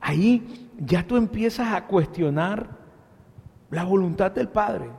[0.00, 2.78] Ahí ya tú empiezas a cuestionar
[3.70, 4.90] la voluntad del Padre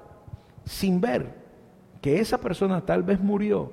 [0.66, 1.45] sin ver
[2.06, 3.72] que esa persona tal vez murió,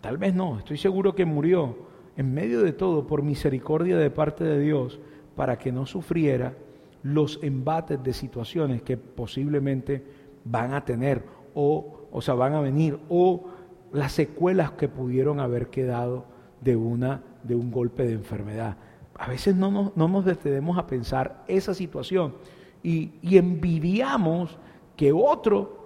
[0.00, 1.76] tal vez no, estoy seguro que murió
[2.16, 4.98] en medio de todo por misericordia de parte de Dios
[5.36, 6.54] para que no sufriera
[7.02, 10.02] los embates de situaciones que posiblemente
[10.42, 11.22] van a tener
[11.54, 13.44] o, o sea, van a venir o
[13.92, 16.24] las secuelas que pudieron haber quedado
[16.62, 18.78] de, una, de un golpe de enfermedad.
[19.16, 22.36] A veces no nos, no nos detenemos a pensar esa situación
[22.82, 24.56] y, y envidiamos
[24.96, 25.79] que otro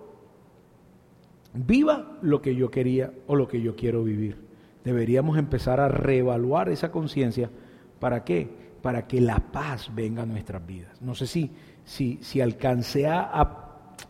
[1.55, 4.37] viva lo que yo quería o lo que yo quiero vivir.
[4.85, 7.51] Deberíamos empezar a reevaluar esa conciencia.
[7.99, 8.49] ¿Para qué?
[8.83, 11.01] Para que la paz venga a nuestras vidas.
[11.01, 11.51] No sé si,
[11.85, 13.65] si, si alcancé a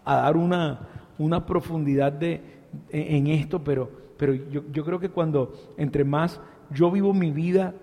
[0.05, 0.81] a dar una,
[1.19, 2.41] una profundidad de,
[2.91, 7.75] en esto, pero, pero yo, yo creo que cuando entre más yo vivo mi vida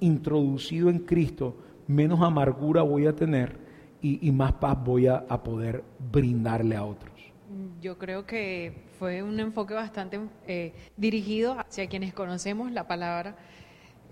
[0.00, 1.56] introducido en Cristo,
[1.86, 3.58] menos amargura voy a tener
[4.02, 7.12] y, y más paz voy a, a, poder brindarle a otros.
[7.80, 13.36] Yo creo que fue un enfoque bastante eh, dirigido hacia quienes conocemos la palabra,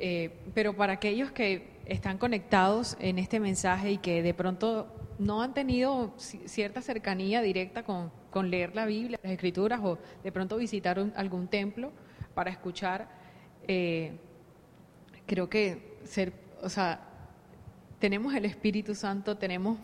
[0.01, 5.40] eh, pero para aquellos que están conectados en este mensaje y que de pronto no
[5.40, 8.11] han tenido cierta cercanía directa con,
[8.51, 11.92] leer la Biblia, las Escrituras o de pronto visitar algún templo
[12.35, 13.09] para escuchar,
[13.66, 14.12] eh,
[15.27, 17.01] creo que ser, o sea,
[17.98, 19.79] tenemos el Espíritu Santo, tenemos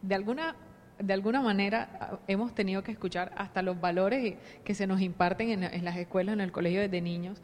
[0.00, 0.56] de alguna
[0.98, 5.84] de alguna manera hemos tenido que escuchar hasta los valores que se nos imparten en,
[5.84, 7.40] las escuelas, en el colegio desde niños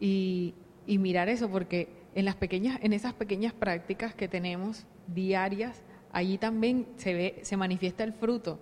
[0.00, 0.54] y,
[0.86, 6.38] y mirar eso porque en las pequeñas en esas pequeñas prácticas que tenemos diarias allí
[6.38, 8.58] también se ve, se manifiesta el fruto.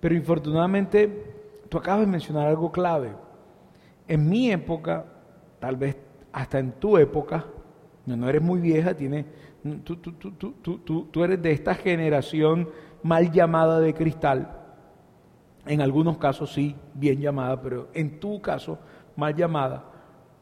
[0.00, 1.34] Pero infortunadamente,
[1.68, 3.12] tú acabas de mencionar algo clave.
[4.06, 5.06] En mi época,
[5.58, 5.96] tal vez
[6.32, 7.46] hasta en tu época,
[8.06, 9.24] no, eres muy vieja, tiene,
[9.84, 12.68] tú, tú, tú, tú, eres de esta generación
[13.02, 14.60] mal llamada de cristal.
[15.66, 18.78] En algunos casos sí, bien llamada, pero en tu caso,
[19.16, 19.84] mal llamada.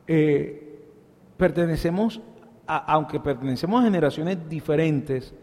[0.07, 0.85] Eh,
[1.37, 2.21] pertenecemos
[2.67, 5.35] aunque pertenecemos a generaciones diferentes,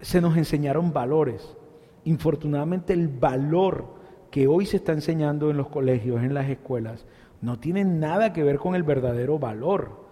[0.00, 1.56] se nos enseñaron valores.
[2.04, 3.98] Infortunadamente el valor
[4.30, 7.06] que hoy se está enseñando en los colegios, en las escuelas,
[7.40, 10.06] no tiene nada que ver con el verdadero valor.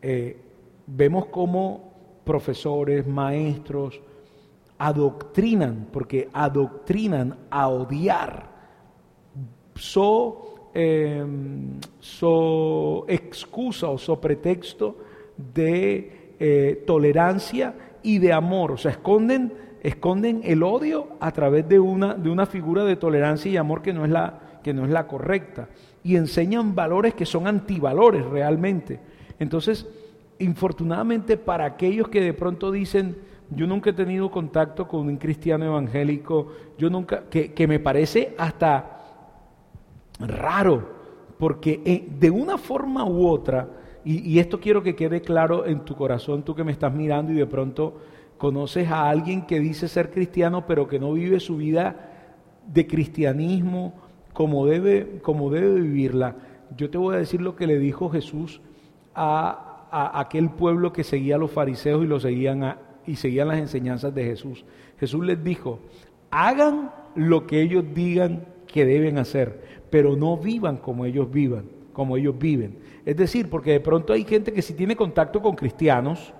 [0.00, 0.40] Eh,
[0.86, 1.91] vemos cómo
[2.24, 4.00] profesores, maestros,
[4.78, 8.50] adoctrinan, porque adoctrinan a odiar,
[9.76, 14.96] so, em, so excusa o so pretexto
[15.36, 21.78] de eh, tolerancia y de amor, o sea, esconden, esconden el odio a través de
[21.78, 24.90] una, de una figura de tolerancia y amor que no, es la, que no es
[24.90, 25.68] la correcta,
[26.02, 28.98] y enseñan valores que son antivalores realmente.
[29.38, 29.86] Entonces,
[30.38, 33.16] infortunadamente para aquellos que de pronto dicen,
[33.50, 39.00] yo nunca he tenido contacto con un cristiano evangélico, yo nunca, que, me parece hasta
[40.18, 40.88] raro,
[41.38, 43.68] porque eh, de una forma u otra,
[44.04, 47.36] y, esto quiero que quede claro en tu corazón, tú que me estás mirando y
[47.36, 47.98] de pronto
[48.36, 52.10] conoces a alguien que dice ser cristiano, pero que no vive su vida
[52.66, 53.94] de cristianismo
[54.32, 56.34] como debe, como debe vivirla.
[56.76, 58.60] Yo te voy a decir lo que le dijo Jesús
[59.14, 63.58] a, a aquel pueblo que seguía a los fariseos y, lo seguían y seguían las
[63.58, 64.64] enseñanzas de Jesús.
[64.98, 65.80] Jesús les dijo,
[66.30, 72.16] hagan lo que ellos digan que deben hacer, pero no vivan como ellos vivan, como
[72.16, 72.78] ellos viven.
[73.04, 76.32] Es decir, porque de pronto hay gente que sí tiene contacto con cristianos,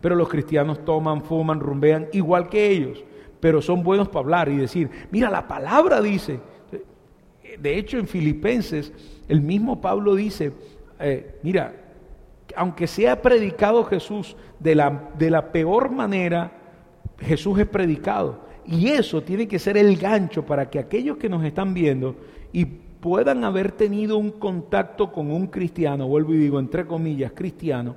[0.00, 3.04] pero los cristianos toman, fuman, rumbean igual que ellos,
[3.38, 6.40] pero son buenos para hablar y decir, mira, la palabra dice.
[7.60, 8.92] De hecho, en Filipenses,
[9.28, 10.52] el mismo Pablo dice,
[10.98, 11.81] eh, mira,
[12.56, 16.52] aunque sea predicado Jesús de la, de la peor manera,
[17.18, 18.40] Jesús es predicado.
[18.64, 22.16] Y eso tiene que ser el gancho para que aquellos que nos están viendo
[22.52, 27.96] y puedan haber tenido un contacto con un cristiano, vuelvo y digo entre comillas, cristiano,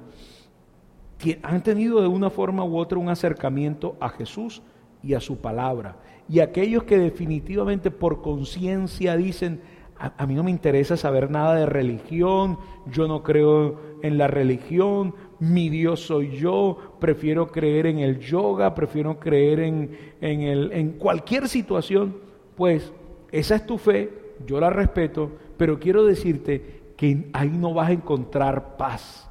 [1.43, 4.61] han tenido de una forma u otra un acercamiento a Jesús
[5.03, 5.97] y a su palabra.
[6.27, 9.61] Y aquellos que definitivamente por conciencia dicen,
[10.17, 12.57] a, mí no me interesa saber nada de religión,
[12.91, 18.75] yo no creo en la religión, mi Dios soy yo, prefiero creer en el yoga,
[18.75, 22.17] prefiero creer en, en, el, en cualquier situación,
[22.55, 22.93] pues
[23.31, 24.11] esa es tu fe,
[24.45, 29.29] yo la respeto, pero quiero decirte que ahí no vas a encontrar paz.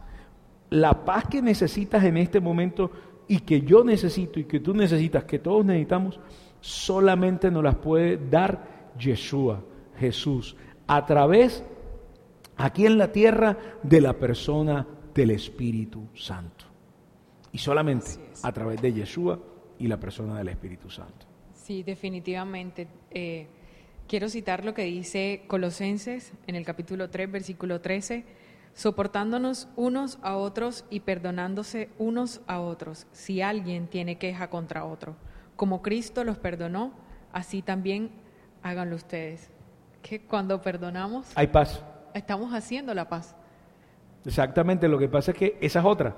[0.71, 2.91] La paz que necesitas en este momento
[3.29, 6.19] y que yo necesito y que tú necesitas, que todos necesitamos,
[6.61, 9.63] solamente nos las puede dar Yeshua.
[9.99, 11.65] Jesús a través,
[12.57, 16.67] aquí en la tierra, de la persona del Espíritu Santo.
[17.53, 18.11] Y solamente
[18.43, 19.39] a través de Yeshua
[19.79, 21.27] y la persona del Espíritu Santo.
[21.55, 22.89] Sí, definitivamente.
[23.11, 23.47] Eh,
[24.09, 28.25] quiero citar lo que dice Colosenses en el capítulo 3, versículo 13,
[28.75, 35.17] soportándonos unos a otros y perdonándose unos a otros si alguien tiene queja contra otro.
[35.55, 36.93] Como Cristo los perdonó,
[37.33, 38.11] así también
[38.63, 39.54] háganlo ustedes
[40.05, 41.33] que cuando perdonamos...
[41.35, 41.83] Hay paz.
[42.13, 43.35] Estamos haciendo la paz.
[44.27, 46.15] Exactamente, lo que pasa es que esa es otra.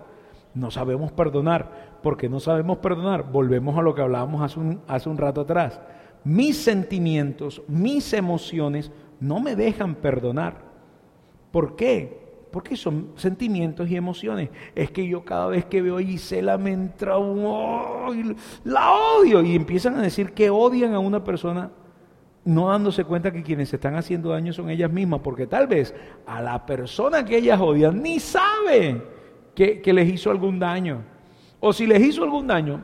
[0.55, 1.97] No sabemos perdonar.
[2.03, 5.81] Porque no sabemos perdonar, volvemos a lo que hablábamos hace un, hace un rato atrás.
[6.25, 10.57] Mis sentimientos, mis emociones no me dejan perdonar.
[11.53, 12.27] ¿Por qué?
[12.51, 14.51] Porque son sentimientos y emociones.
[14.75, 18.37] Es que yo cada vez que veo a Gisela me entra un...
[18.65, 19.43] la odio.
[19.43, 21.71] Y empiezan a decir que odian a una persona
[22.47, 25.93] no dándose cuenta que quienes se están haciendo daño son ellas mismas, porque tal vez
[26.27, 29.03] a la persona que ellas odian ni sabe
[29.53, 31.03] que, les hizo algún daño.
[31.59, 32.81] O si les hizo algún daño,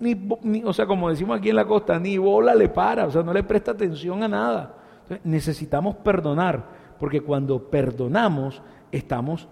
[0.00, 3.22] ni, o sea, como decimos aquí en la costa, ni bola le para, o sea,
[3.22, 4.74] no le presta atención a nada.
[5.22, 6.64] necesitamos perdonar,
[6.98, 9.46] porque cuando perdonamos estamos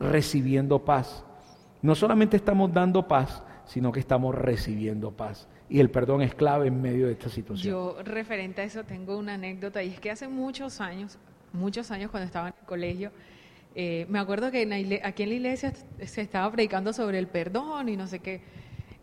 [0.00, 1.24] recibiendo paz.
[1.82, 6.68] No solamente estamos dando paz, sino que estamos recibiendo paz y el perdón es clave
[6.68, 7.72] en medio de esta situación.
[7.72, 11.16] Yo referente a eso tengo una anécdota y es que hace muchos años,
[11.54, 13.10] muchos años cuando estaba en el colegio,
[13.74, 15.72] eh, me acuerdo que aquí en la iglesia
[16.04, 18.42] se estaba predicando sobre el perdón y no sé qué.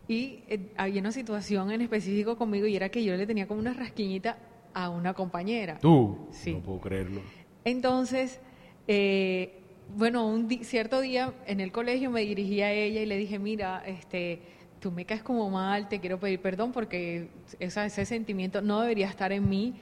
[0.06, 3.58] Y eh, había una situación en específico conmigo y era que yo le tenía como
[3.58, 4.38] una rasquiñita
[4.72, 5.80] a una compañera.
[5.80, 6.28] ¿Tú?
[6.30, 6.52] Sí.
[6.52, 7.20] No puedo creerlo.
[7.64, 8.38] Entonces,
[8.86, 9.58] eh,
[9.96, 13.82] bueno, un cierto día en el colegio me dirigí a ella y le dije, mira,
[13.84, 17.28] este tú me caes como mal, te quiero pedir perdón porque
[17.58, 19.80] ese sentimiento no debería estar en mí.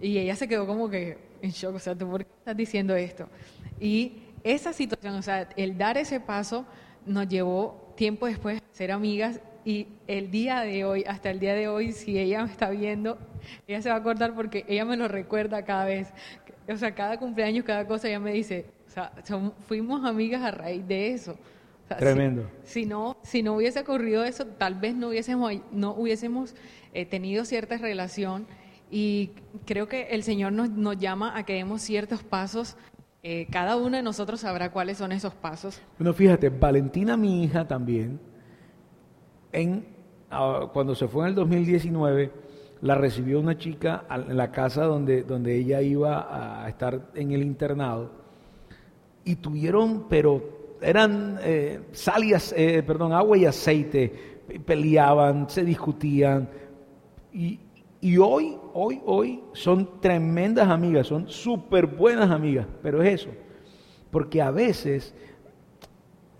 [0.00, 2.94] Y ella se quedó como que en shock, o sea, ¿tú por qué estás diciendo
[2.94, 3.28] esto?
[3.80, 6.66] Y esa situación, o sea, el dar ese paso
[7.06, 11.54] nos llevó tiempo después a ser amigas y el día de hoy, hasta el día
[11.54, 13.18] de hoy, si ella me está viendo,
[13.66, 16.12] ella se va a acordar porque ella me lo recuerda cada vez.
[16.68, 19.12] O sea, cada cumpleaños, cada cosa, ella me dice, o sea,
[19.66, 21.38] fuimos amigas a raíz de eso.
[21.88, 22.50] Tremendo.
[22.64, 26.54] Si, no, si no hubiese ocurrido eso, tal vez no hubiésemos, no hubiésemos
[26.94, 28.46] eh, tenido cierta relación
[28.90, 29.32] Y
[29.66, 32.76] creo que el Señor nos, nos llama a que demos ciertos pasos.
[33.22, 35.80] Eh, cada uno de nosotros sabrá cuáles son esos pasos.
[35.98, 38.20] Bueno, fíjate, Valentina, mi hija también,
[39.52, 39.86] en,
[40.30, 42.30] ah, cuando se fue en el 2019,
[42.82, 47.42] la recibió una chica en la casa donde, donde ella iba a estar en el
[47.42, 48.10] internado
[49.24, 54.12] y tuvieron, pero eran eh, sal y, eh, perdón, agua y aceite,
[54.64, 56.48] peleaban, se discutían
[57.32, 57.58] y,
[58.00, 63.30] y hoy, hoy, hoy son tremendas amigas, son súper buenas amigas, pero es eso,
[64.10, 65.14] porque a veces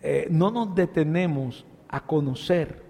[0.03, 2.83] eh, no nos detenemos a conocer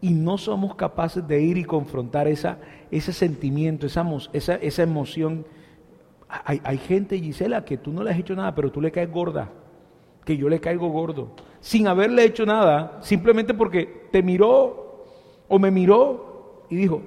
[0.00, 2.58] y no somos capaces de ir y confrontar esa,
[2.92, 5.44] ese sentimiento, esa, esa, esa emoción.
[6.28, 9.10] Hay, hay, gente, Gisela, que tú no le has hecho nada, pero tú le caes
[9.10, 9.50] gorda,
[10.30, 15.04] que yo le caigo gordo, sin haberle hecho nada, simplemente porque te miró
[15.48, 17.02] o me miró y dijo,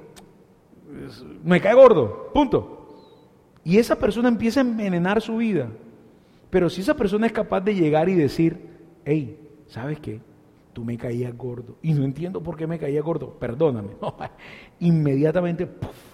[1.42, 2.82] me cae gordo, punto.
[3.64, 5.70] Y esa persona empieza a envenenar su vida.
[6.50, 8.60] Pero si esa persona es capaz de llegar y decir,
[9.06, 10.20] hey, ¿sabes qué?
[10.74, 13.92] tú me caías gordo y no entiendo por qué me caía gordo, perdóname.
[14.80, 15.70] Inmediatamente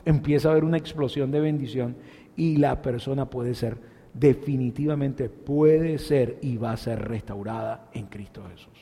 [0.05, 1.95] empieza a haber una explosión de bendición
[2.35, 3.77] y la persona puede ser,
[4.13, 8.73] definitivamente puede ser y va a ser restaurada en Cristo Jesús.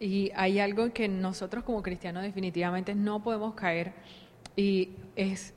[0.00, 3.92] Y hay algo que nosotros como cristianos definitivamente no podemos caer
[4.56, 5.54] y es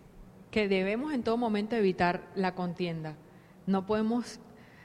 [0.52, 3.16] que debemos en todo momento evitar la contienda.
[3.66, 4.40] No podemos,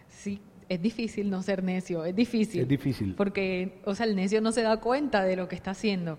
[0.09, 2.63] sí, es difícil no ser necio, es difícil.
[2.63, 3.15] Es difícil.
[3.15, 6.19] Porque, o sea, el necio no se da cuenta de lo que está haciendo.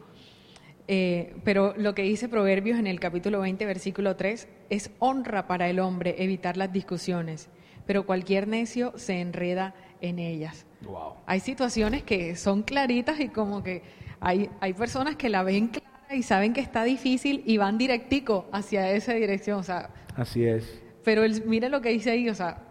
[0.88, 5.70] Eh, pero lo que dice Proverbios en el capítulo 20, versículo 3, es honra para
[5.70, 7.50] el hombre evitar las discusiones,
[7.86, 10.66] pero cualquier necio se enreda en ellas.
[10.82, 11.16] Wow.
[11.26, 13.84] Hay situaciones que son claritas y como que
[14.20, 18.48] hay, hay personas que la ven clara y saben que está difícil y van directico
[18.52, 19.60] hacia esa dirección.
[19.60, 20.82] O sea, Así es.
[21.04, 22.62] Pero el, mire lo que dice ahí, o sea,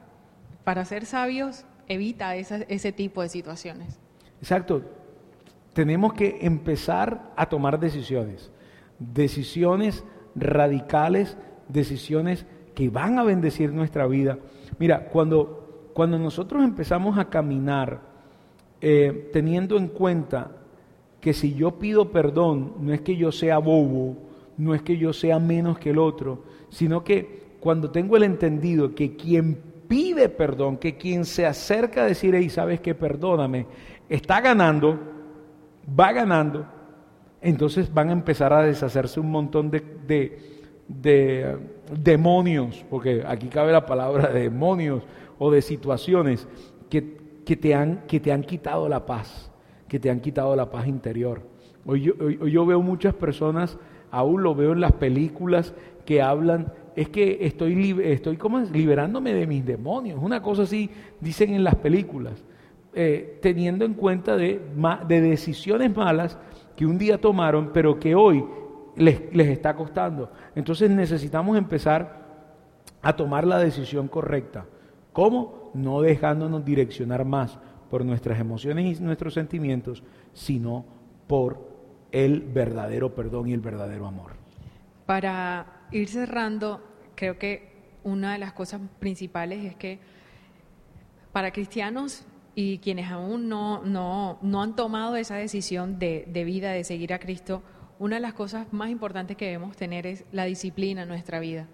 [0.65, 3.99] para ser sabios evita ese tipo de situaciones.
[4.41, 4.83] Exacto.
[5.73, 8.51] Tenemos que empezar a tomar decisiones.
[8.99, 10.05] Decisiones
[10.35, 11.37] radicales,
[11.69, 14.39] decisiones que van a bendecir nuestra vida.
[14.79, 18.01] Mira, cuando, cuando nosotros empezamos a caminar
[18.81, 20.51] eh, teniendo en cuenta
[21.21, 24.17] que si yo pido perdón, no es que yo sea bobo,
[24.57, 28.95] no es que yo sea menos que el otro, sino que cuando tengo el entendido
[28.95, 29.57] que quien
[29.87, 33.67] pide perdón, que quien se acerca a decir, y sabes que perdóname,
[34.09, 34.99] está ganando,
[35.89, 36.67] va ganando,
[37.41, 39.83] entonces van a empezar a deshacerse un montón de,
[40.89, 41.59] de,
[41.99, 45.03] demonios, porque aquí cabe la palabra de demonios
[45.39, 46.47] o de situaciones
[46.89, 49.51] que, que, te han, que te han quitado la paz,
[49.89, 51.43] que te han quitado la paz interior.
[51.85, 53.79] Hoy yo, yo veo muchas personas,
[54.11, 55.75] aún lo veo en las películas,
[56.05, 60.21] que hablan es que estoy, estoy como liberándome de mis demonios.
[60.23, 60.91] Una cosa así
[61.21, 62.45] dicen en las películas,
[62.95, 64.61] eh, teniendo en cuenta de,
[65.09, 66.39] de, decisiones malas
[66.77, 68.45] que un día tomaron, pero que hoy
[68.97, 70.31] les, les está costando.
[70.55, 72.23] Entonces necesitamos empezar
[73.03, 74.67] a tomar la decisión correcta.
[75.13, 75.71] ¿Cómo?
[75.75, 77.59] No dejándonos direccionar más
[77.91, 80.85] por nuestras emociones y nuestros sentimientos, sino
[81.27, 81.73] por
[82.11, 84.33] el verdadero perdón y el verdadero amor.
[85.07, 86.81] Para ir cerrando,
[87.15, 87.73] creo que
[88.05, 89.99] una de las cosas principales es que
[91.33, 92.25] para cristianos
[92.55, 97.13] y quienes aún no, no, no han tomado esa decisión de, de, vida, de seguir
[97.13, 97.63] a Cristo,
[98.03, 101.69] una de las cosas más importantes que debemos tener es la disciplina en nuestra vida.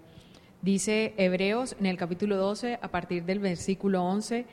[0.61, 4.45] Dice Hebreos en el capítulo 12, a partir del versículo 11,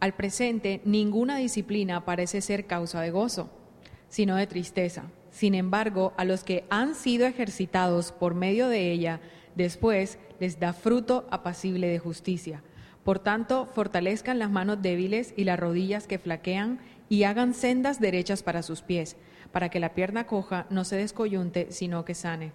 [0.00, 3.48] al presente ninguna disciplina parece ser causa de gozo,
[4.08, 5.04] sino de tristeza
[5.34, 9.20] sin embargo, a los que han sido ejercitados por medio de ella,
[9.56, 12.62] después les da fruto apacible de justicia.
[13.02, 18.44] Por tanto, fortalezcan las manos débiles y las rodillas que flaquean y hagan sendas derechas
[18.44, 19.16] para sus pies,
[19.54, 22.52] para que la pierna coja no se descoyunte, sino que sane.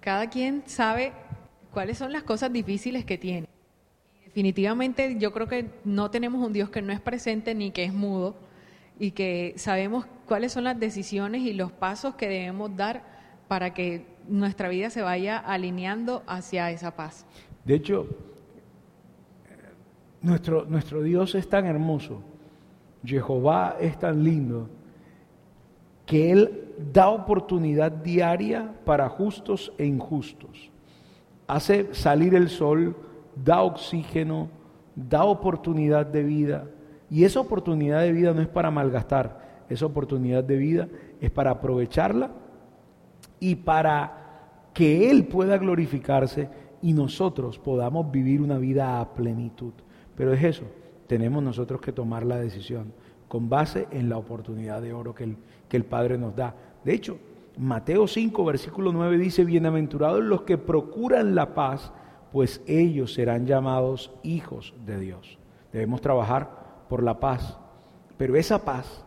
[0.00, 1.12] Cada quien sabe
[1.70, 3.46] cuáles son las cosas difíciles que tiene.
[4.24, 7.92] Definitivamente yo creo que no tenemos un Dios que no es presente ni que es
[7.92, 8.34] mudo,
[8.98, 13.02] y que sabemos cuáles son las decisiones y los pasos que debemos dar
[13.48, 17.26] para que nuestra vida se vaya alineando hacia esa paz.
[17.64, 18.08] De hecho,
[20.22, 22.22] nuestro, nuestro Dios es tan hermoso,
[23.04, 24.68] Jehová es tan lindo,
[26.06, 30.70] que Él da oportunidad diaria para justos e injustos.
[31.46, 32.96] Hace salir el sol,
[33.34, 34.48] da oxígeno,
[34.94, 36.68] da oportunidad de vida
[37.10, 40.88] y esa oportunidad de vida no es para malgastar, esa oportunidad de vida
[41.20, 42.30] es para aprovecharla
[43.38, 46.48] y para que Él pueda glorificarse
[46.82, 49.72] y nosotros podamos vivir una vida a plenitud.
[50.14, 50.64] Pero es eso,
[51.06, 52.92] tenemos nosotros que tomar la decisión
[53.28, 55.36] con base en la oportunidad de oro que el,
[55.68, 56.54] que el Padre nos da.
[56.84, 57.18] De hecho,
[57.58, 61.92] Mateo 5, versículo 9 dice, bienaventurados los que procuran la paz,
[62.32, 65.38] pues ellos serán llamados hijos de Dios.
[65.72, 67.58] Debemos trabajar por la paz,
[68.16, 69.04] pero esa paz,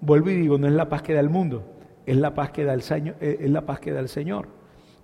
[0.00, 1.64] vuelvo y digo, no es la paz que da el mundo,
[2.06, 3.16] es la paz que da el Señor.
[3.20, 4.48] Eh, es la paz que da el Señor.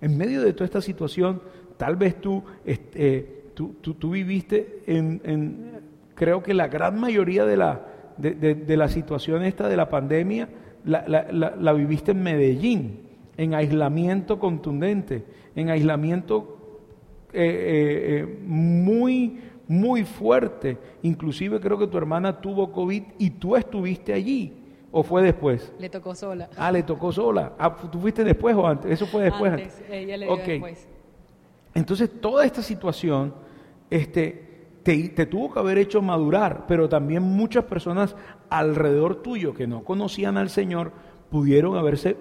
[0.01, 1.41] En medio de toda esta situación,
[1.77, 5.81] tal vez tú, eh, tú, tú, viviste en,
[6.15, 7.85] creo que la gran mayoría de la,
[8.17, 10.49] de, la situación esta de la pandemia,
[10.85, 12.99] la, la, viviste en Medellín,
[13.37, 15.23] en aislamiento contundente,
[15.55, 16.57] en aislamiento
[17.31, 20.77] eh, muy, muy fuerte.
[21.01, 24.59] Inclusive creo que tu hermana tuvo COVID y tú estuviste allí.
[24.95, 25.73] ¿O fue después?
[25.79, 26.49] Le tocó sola.
[26.55, 27.53] Ah, le tocó sola.
[27.57, 28.91] Ah, ¿Tú fuiste después o antes?
[28.91, 29.51] Eso fue después.
[29.51, 30.87] Antes, ella le dio después.
[31.73, 33.33] Entonces, toda esta situación
[33.89, 34.52] este,
[34.83, 38.15] te, tuvo que haber hecho madurar, pero también muchas personas
[38.49, 40.91] alrededor tuyo que no conocían al Señor
[41.29, 42.17] pudieron haberse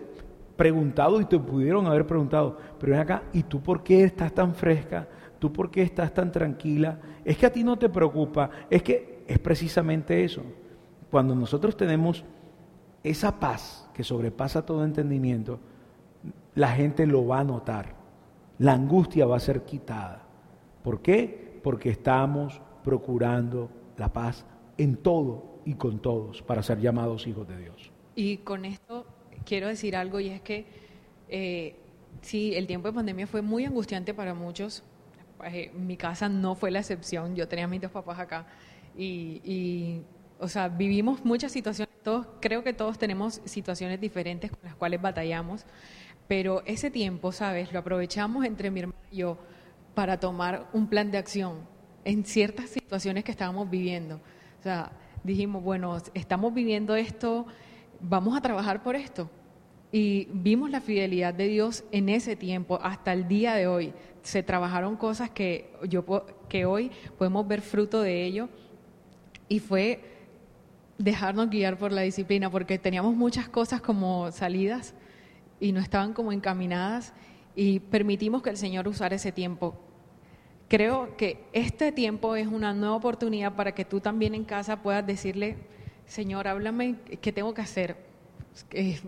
[0.57, 4.55] preguntado y te pudieron haber preguntado, pero ven acá, ¿y tú por qué estás tan
[4.55, 5.09] fresca?
[5.39, 7.01] ¿Tú por qué estás tan tranquila?
[7.25, 10.43] Es que a ti no te preocupa, es que es precisamente eso.
[11.11, 12.25] Cuando nosotros tenemos
[13.03, 15.59] esa paz que sobrepasa todo entendimiento,
[16.55, 17.95] la gente lo va a notar.
[18.59, 20.23] La angustia va a ser quitada.
[20.85, 21.52] ¿Por qué?
[21.63, 24.45] Porque estamos procurando la paz
[24.79, 27.93] en todo y con todos para ser llamados hijos de Dios.
[28.15, 29.07] Y con esto
[29.45, 30.67] quiero decir algo y es que
[31.29, 31.77] eh,
[32.21, 34.83] sí, el tiempo de pandemia fue muy angustiante para muchos.
[35.45, 37.35] Eh, mi casa no fue la excepción.
[37.35, 38.47] Yo tenía a mis dos papás acá
[38.97, 40.03] y, y
[40.39, 45.01] o sea, vivimos muchas situaciones, todos, creo que todos tenemos situaciones diferentes con las cuales
[45.01, 45.65] batallamos,
[46.27, 47.73] pero ese tiempo, ¿sabes?
[47.73, 49.39] Lo aprovechamos entre mi hermano y yo
[49.95, 51.59] para tomar un plan de acción
[52.05, 54.17] en ciertas situaciones que estábamos viviendo.
[54.61, 54.93] O sea,
[55.25, 57.47] dijimos, bueno, estamos viviendo esto,
[58.01, 59.31] vamos a trabajar por esto.
[59.91, 63.93] Y vimos la fidelidad de Dios en ese tiempo, hasta el día de hoy.
[64.23, 66.05] Se trabajaron cosas que, yo,
[66.49, 68.49] que hoy podemos ver fruto de ello.
[69.49, 70.01] Y fue
[70.97, 74.95] dejarnos guiar por la disciplina, porque teníamos muchas cosas como salidas
[75.61, 77.13] y no estaban como encaminadas
[77.55, 79.75] y permitimos que el Señor usara ese tiempo.
[80.69, 85.07] Creo que este tiempo es una nueva oportunidad para que tú también en casa puedas
[85.07, 85.59] decirle,
[86.07, 88.13] Señor, háblame, ¿qué tengo que hacer?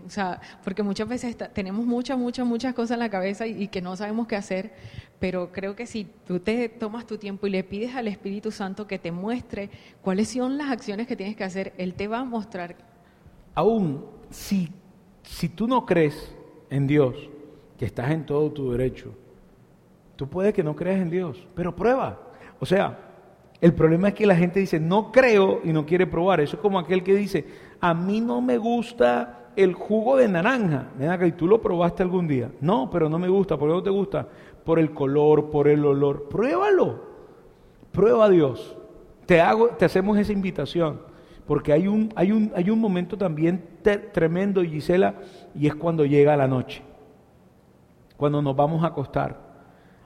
[0.05, 3.81] o sea, porque muchas veces tenemos muchas, muchas, muchas cosas en la cabeza y, que
[3.81, 4.73] no sabemos qué hacer,
[5.19, 8.87] pero creo que si tú te tomas tu tiempo y le pides al Espíritu Santo
[8.87, 9.69] que te muestre
[10.01, 12.75] cuáles son las acciones que tienes que hacer, Él te va a mostrar.
[13.53, 14.69] Aún si,
[15.23, 16.35] si tú no crees
[16.69, 17.15] en Dios,
[17.77, 19.11] que estás en todo tu derecho,
[20.15, 22.19] tú puedes que no creas en Dios, pero prueba.
[22.59, 22.97] O sea,
[23.61, 26.39] el problema es que la gente dice, no creo y no quiere probar.
[26.39, 27.45] Eso es como aquel que dice,
[27.79, 30.89] a mí no me gusta el jugo de naranja.
[30.97, 32.51] Ven ¿y tú lo probaste algún día?
[32.61, 33.57] No, pero no me gusta.
[33.57, 34.27] ¿Por qué no te gusta?
[34.63, 36.27] Por el color, por el olor.
[36.29, 37.03] Pruébalo.
[37.91, 38.77] Prueba a Dios.
[39.25, 40.99] Te, hago, te hacemos esa invitación.
[41.47, 43.63] Porque hay un, hay un, hay un momento también
[44.11, 45.15] tremendo, Gisela,
[45.53, 46.81] y es cuando llega la noche.
[48.17, 49.39] Cuando nos vamos a acostar.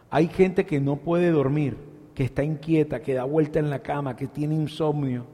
[0.10, 1.78] Hay gente que no puede dormir,
[2.16, 5.26] que está inquieta, que da vuelta en la cama, que tiene insomnio.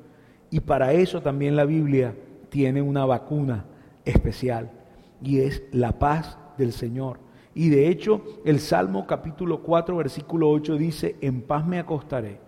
[0.51, 2.15] Y para eso también la Biblia
[2.49, 3.65] tiene una vacuna
[4.03, 4.71] especial
[5.21, 7.19] y es la paz del Señor.
[7.53, 12.39] Y de hecho, el Salmo capítulo 4, versículo 8 dice, en paz me acostaré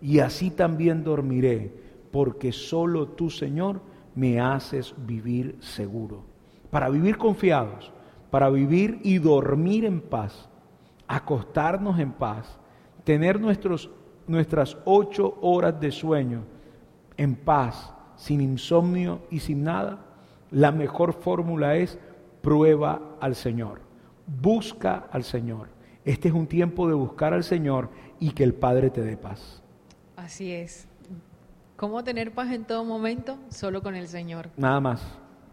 [0.00, 1.72] y así también dormiré,
[2.10, 3.80] porque solo tú, Señor,
[4.14, 6.24] me haces vivir seguro.
[6.70, 7.92] Para vivir confiados,
[8.30, 10.48] para vivir y dormir en paz,
[11.06, 12.58] acostarnos en paz,
[13.04, 13.90] tener nuestros,
[14.26, 16.42] nuestras ocho horas de sueño
[17.16, 20.04] en paz, sin insomnio y sin nada,
[20.50, 21.98] la mejor fórmula es
[22.42, 23.80] prueba al Señor,
[24.26, 25.68] busca al Señor.
[26.04, 29.62] Este es un tiempo de buscar al Señor y que el Padre te dé paz.
[30.16, 30.86] Así es.
[31.76, 33.38] ¿Cómo tener paz en todo momento?
[33.50, 34.48] Solo con el Señor.
[34.56, 35.02] Nada más.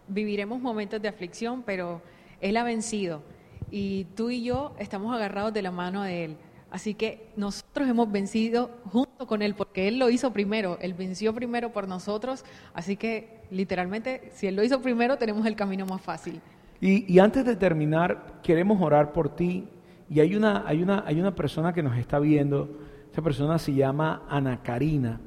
[0.08, 2.00] Viviremos momentos de aflicción, pero
[2.40, 3.22] Él ha vencido.
[3.70, 6.36] Y tú y yo estamos agarrados de la mano de Él.
[6.70, 11.32] Así que nosotros hemos vencido junto con Él, porque Él lo hizo primero, Él venció
[11.34, 16.02] primero por nosotros, así que literalmente, si Él lo hizo primero, tenemos el camino más
[16.02, 16.40] fácil.
[16.80, 19.68] Y, antes de terminar, queremos orar por ti,
[20.10, 22.68] y hay una, hay, una, hay una persona que nos está viendo,
[23.10, 25.20] esa persona se llama Ana Karina,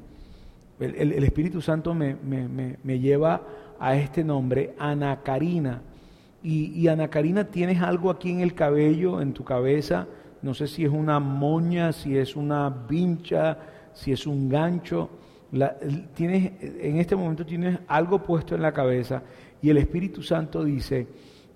[0.78, 3.42] el, Espíritu Santo me, me, lleva
[3.78, 5.82] a este nombre, Ana Karina,
[6.42, 10.06] y, Ana Karina, tienes algo aquí en el cabello, en tu cabeza,
[10.42, 13.58] no sé si es una moña, si es una vincha,
[13.92, 15.10] si es un gancho.
[16.14, 19.22] tienes, en este momento tienes algo puesto en la cabeza
[19.60, 21.06] y el Espíritu Santo dice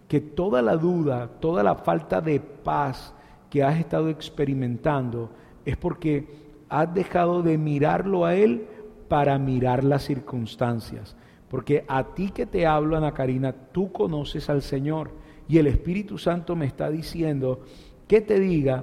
[0.07, 3.15] que toda la duda, toda la falta de paz
[3.49, 5.31] que has estado experimentando
[5.65, 6.27] es porque
[6.69, 8.67] has dejado de mirarlo a Él
[9.09, 11.17] para mirar las circunstancias.
[11.55, 15.13] Porque a ti que te hablo, Ana Karina, tú conoces al Señor.
[15.47, 17.61] Y el Espíritu Santo me está diciendo
[18.09, 18.83] que te diga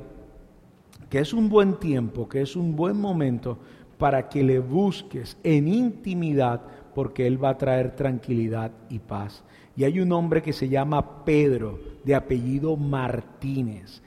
[1.09, 3.57] que es un buen tiempo, que es un buen momento
[3.97, 6.61] para que le busques en intimidad,
[6.95, 9.43] porque Él va a traer tranquilidad y paz.
[9.76, 14.01] Y hay un hombre que se llama Pedro, de apellido Martínez.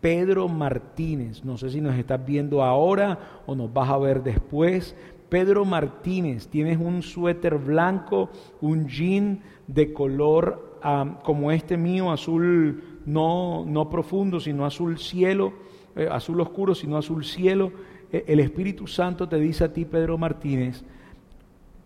[0.00, 4.96] Pedro Martínez, no sé si nos estás viendo ahora o nos vas a ver después,
[5.28, 10.78] Pedro Martínez, tienes un suéter blanco, un jean de color
[11.22, 15.52] como este mío, azul no, no profundo, sino azul cielo,
[15.96, 17.72] eh, azul oscuro, sino azul cielo.
[18.12, 20.84] E, el Espíritu Santo te dice a ti, Pedro Martínez,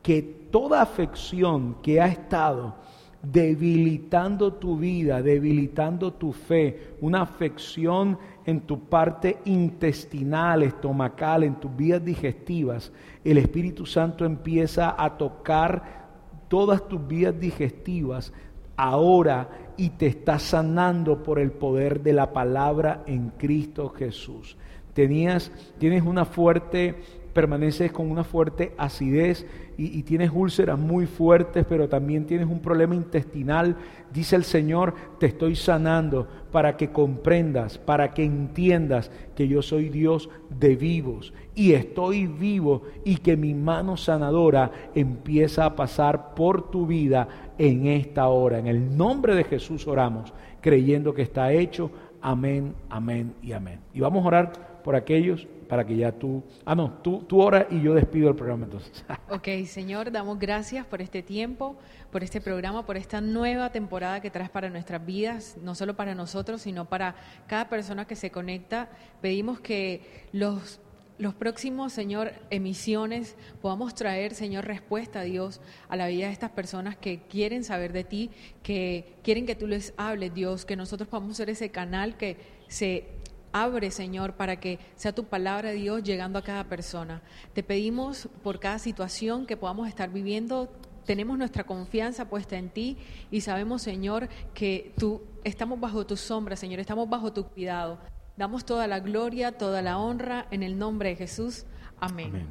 [0.03, 2.74] que toda afección que ha estado
[3.22, 11.74] debilitando tu vida, debilitando tu fe, una afección en tu parte intestinal, estomacal, en tus
[11.74, 12.93] vías digestivas,
[13.24, 16.03] el Espíritu Santo empieza a tocar
[16.49, 18.32] todas tus vías digestivas
[18.76, 24.57] ahora y te está sanando por el poder de la palabra en Cristo Jesús.
[24.93, 26.97] Tenías, tienes una fuerte
[27.32, 29.47] permaneces con una fuerte acidez
[29.78, 33.76] y, tienes úlceras muy fuertes, pero también tienes un problema intestinal,
[34.13, 39.89] dice el Señor, te estoy sanando para que comprendas, para que entiendas que yo soy
[39.89, 46.71] Dios de vivos y estoy vivo y que mi mano sanadora empieza a pasar por
[46.71, 48.59] tu vida en esta hora.
[48.59, 51.91] En el nombre de Jesús oramos, creyendo que está hecho.
[52.21, 53.81] Amén, amén y amén.
[53.93, 56.45] Y vamos a orar por aquellos para que ya tú...
[56.66, 59.07] Ah, no, tú, tú ora y yo despido el programa entonces.
[59.31, 61.79] ok, Señor, damos gracias por este tiempo,
[62.11, 66.14] por este programa, por esta nueva temporada que traes para nuestras vidas, no solo para
[66.14, 67.16] nosotros, sino para
[67.47, 68.91] cada persona que se conecta.
[69.23, 70.79] Pedimos que los
[71.16, 76.51] los próximos, Señor, emisiones podamos traer, Señor, respuesta a Dios a la vida de estas
[76.51, 78.31] personas que quieren saber de ti,
[78.62, 82.37] que quieren que tú les hables, Dios, que nosotros podamos ser ese canal que
[82.68, 83.22] se
[83.53, 87.20] Abre, Señor, para que sea tu palabra, Dios, llegando a cada persona.
[87.53, 90.72] Te pedimos por cada situación que podamos estar viviendo.
[91.05, 92.96] Tenemos nuestra confianza puesta en ti
[93.30, 97.98] y sabemos, Señor, que tú estamos bajo tu sombra, Señor, estamos bajo tu cuidado.
[98.36, 101.66] Damos toda la gloria, toda la honra en el nombre de Jesús.
[102.00, 102.46] Amén.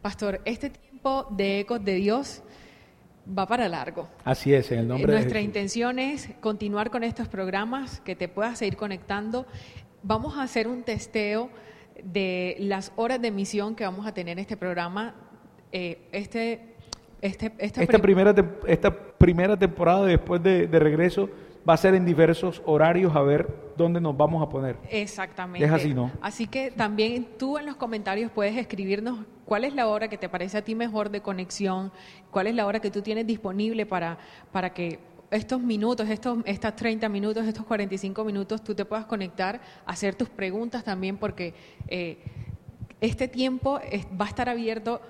[0.00, 2.42] Pastor, este tiempo de ecos de Dios
[3.26, 4.08] va para largo.
[4.24, 8.28] Así es, en el nombre de Nuestra intención es continuar con estos programas, que te
[8.28, 9.46] puedas seguir conectando
[10.04, 11.50] vamos a hacer un testeo
[12.02, 15.14] de las horas de emisión que vamos a tener en este programa.
[15.72, 16.74] Eh, este,
[17.20, 18.34] este, esta, primera,
[18.66, 21.30] esta primera temporada después de, regreso
[21.66, 24.76] va a ser en diversos horarios a ver dónde nos vamos a poner.
[24.90, 25.64] Exactamente.
[25.66, 26.10] Es así, ¿no?
[26.20, 30.28] Así que también tú en los comentarios puedes escribirnos cuál es la hora que te
[30.28, 31.90] parece a ti mejor de conexión,
[32.30, 34.18] cuál es la hora que tú tienes disponible para,
[34.52, 34.98] para que
[35.34, 40.28] estos minutos, estos, estas 30 minutos, estos 45 minutos, tú te puedas conectar, hacer tus
[40.28, 41.54] preguntas también, porque
[41.88, 42.18] eh,
[43.00, 43.80] este tiempo
[44.20, 45.00] va a estar abierto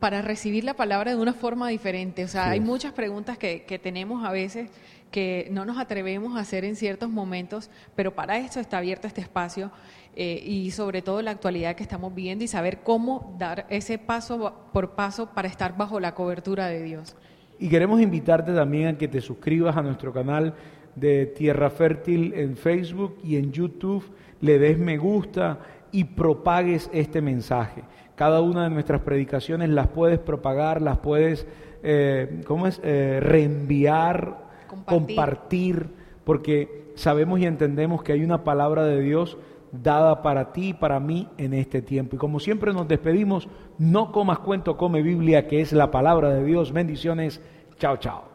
[0.00, 2.24] para recibir la palabra de una forma diferente.
[2.24, 4.70] O sea, hay muchas preguntas que, que, tenemos a veces
[5.10, 9.20] que no nos atrevemos a hacer en ciertos momentos, pero para esto está abierto este
[9.20, 9.70] espacio
[10.16, 14.68] eh, y sobre todo la actualidad que estamos viviendo y saber cómo dar ese paso
[14.72, 17.16] por paso para estar bajo la cobertura de Dios.
[17.60, 20.54] Y queremos invitarte también a que te suscribas a nuestro canal
[20.96, 24.02] de Tierra Fértil en Facebook y en YouTube,
[24.40, 25.58] le des me gusta
[25.92, 27.82] y propagues este mensaje.
[28.16, 31.46] Cada una de nuestras predicaciones las puedes propagar, las puedes,
[31.82, 32.80] eh, ¿cómo es?
[32.82, 35.16] Eh, reenviar, compartir.
[35.16, 35.86] compartir,
[36.24, 39.36] porque sabemos y entendemos que hay una palabra de Dios
[39.72, 42.16] dada para ti y para mí en este tiempo.
[42.16, 43.48] Y como siempre nos despedimos,
[43.78, 46.72] no comas cuento, come Biblia, que es la palabra de Dios.
[46.72, 47.40] Bendiciones.
[47.78, 48.29] Chao, chao.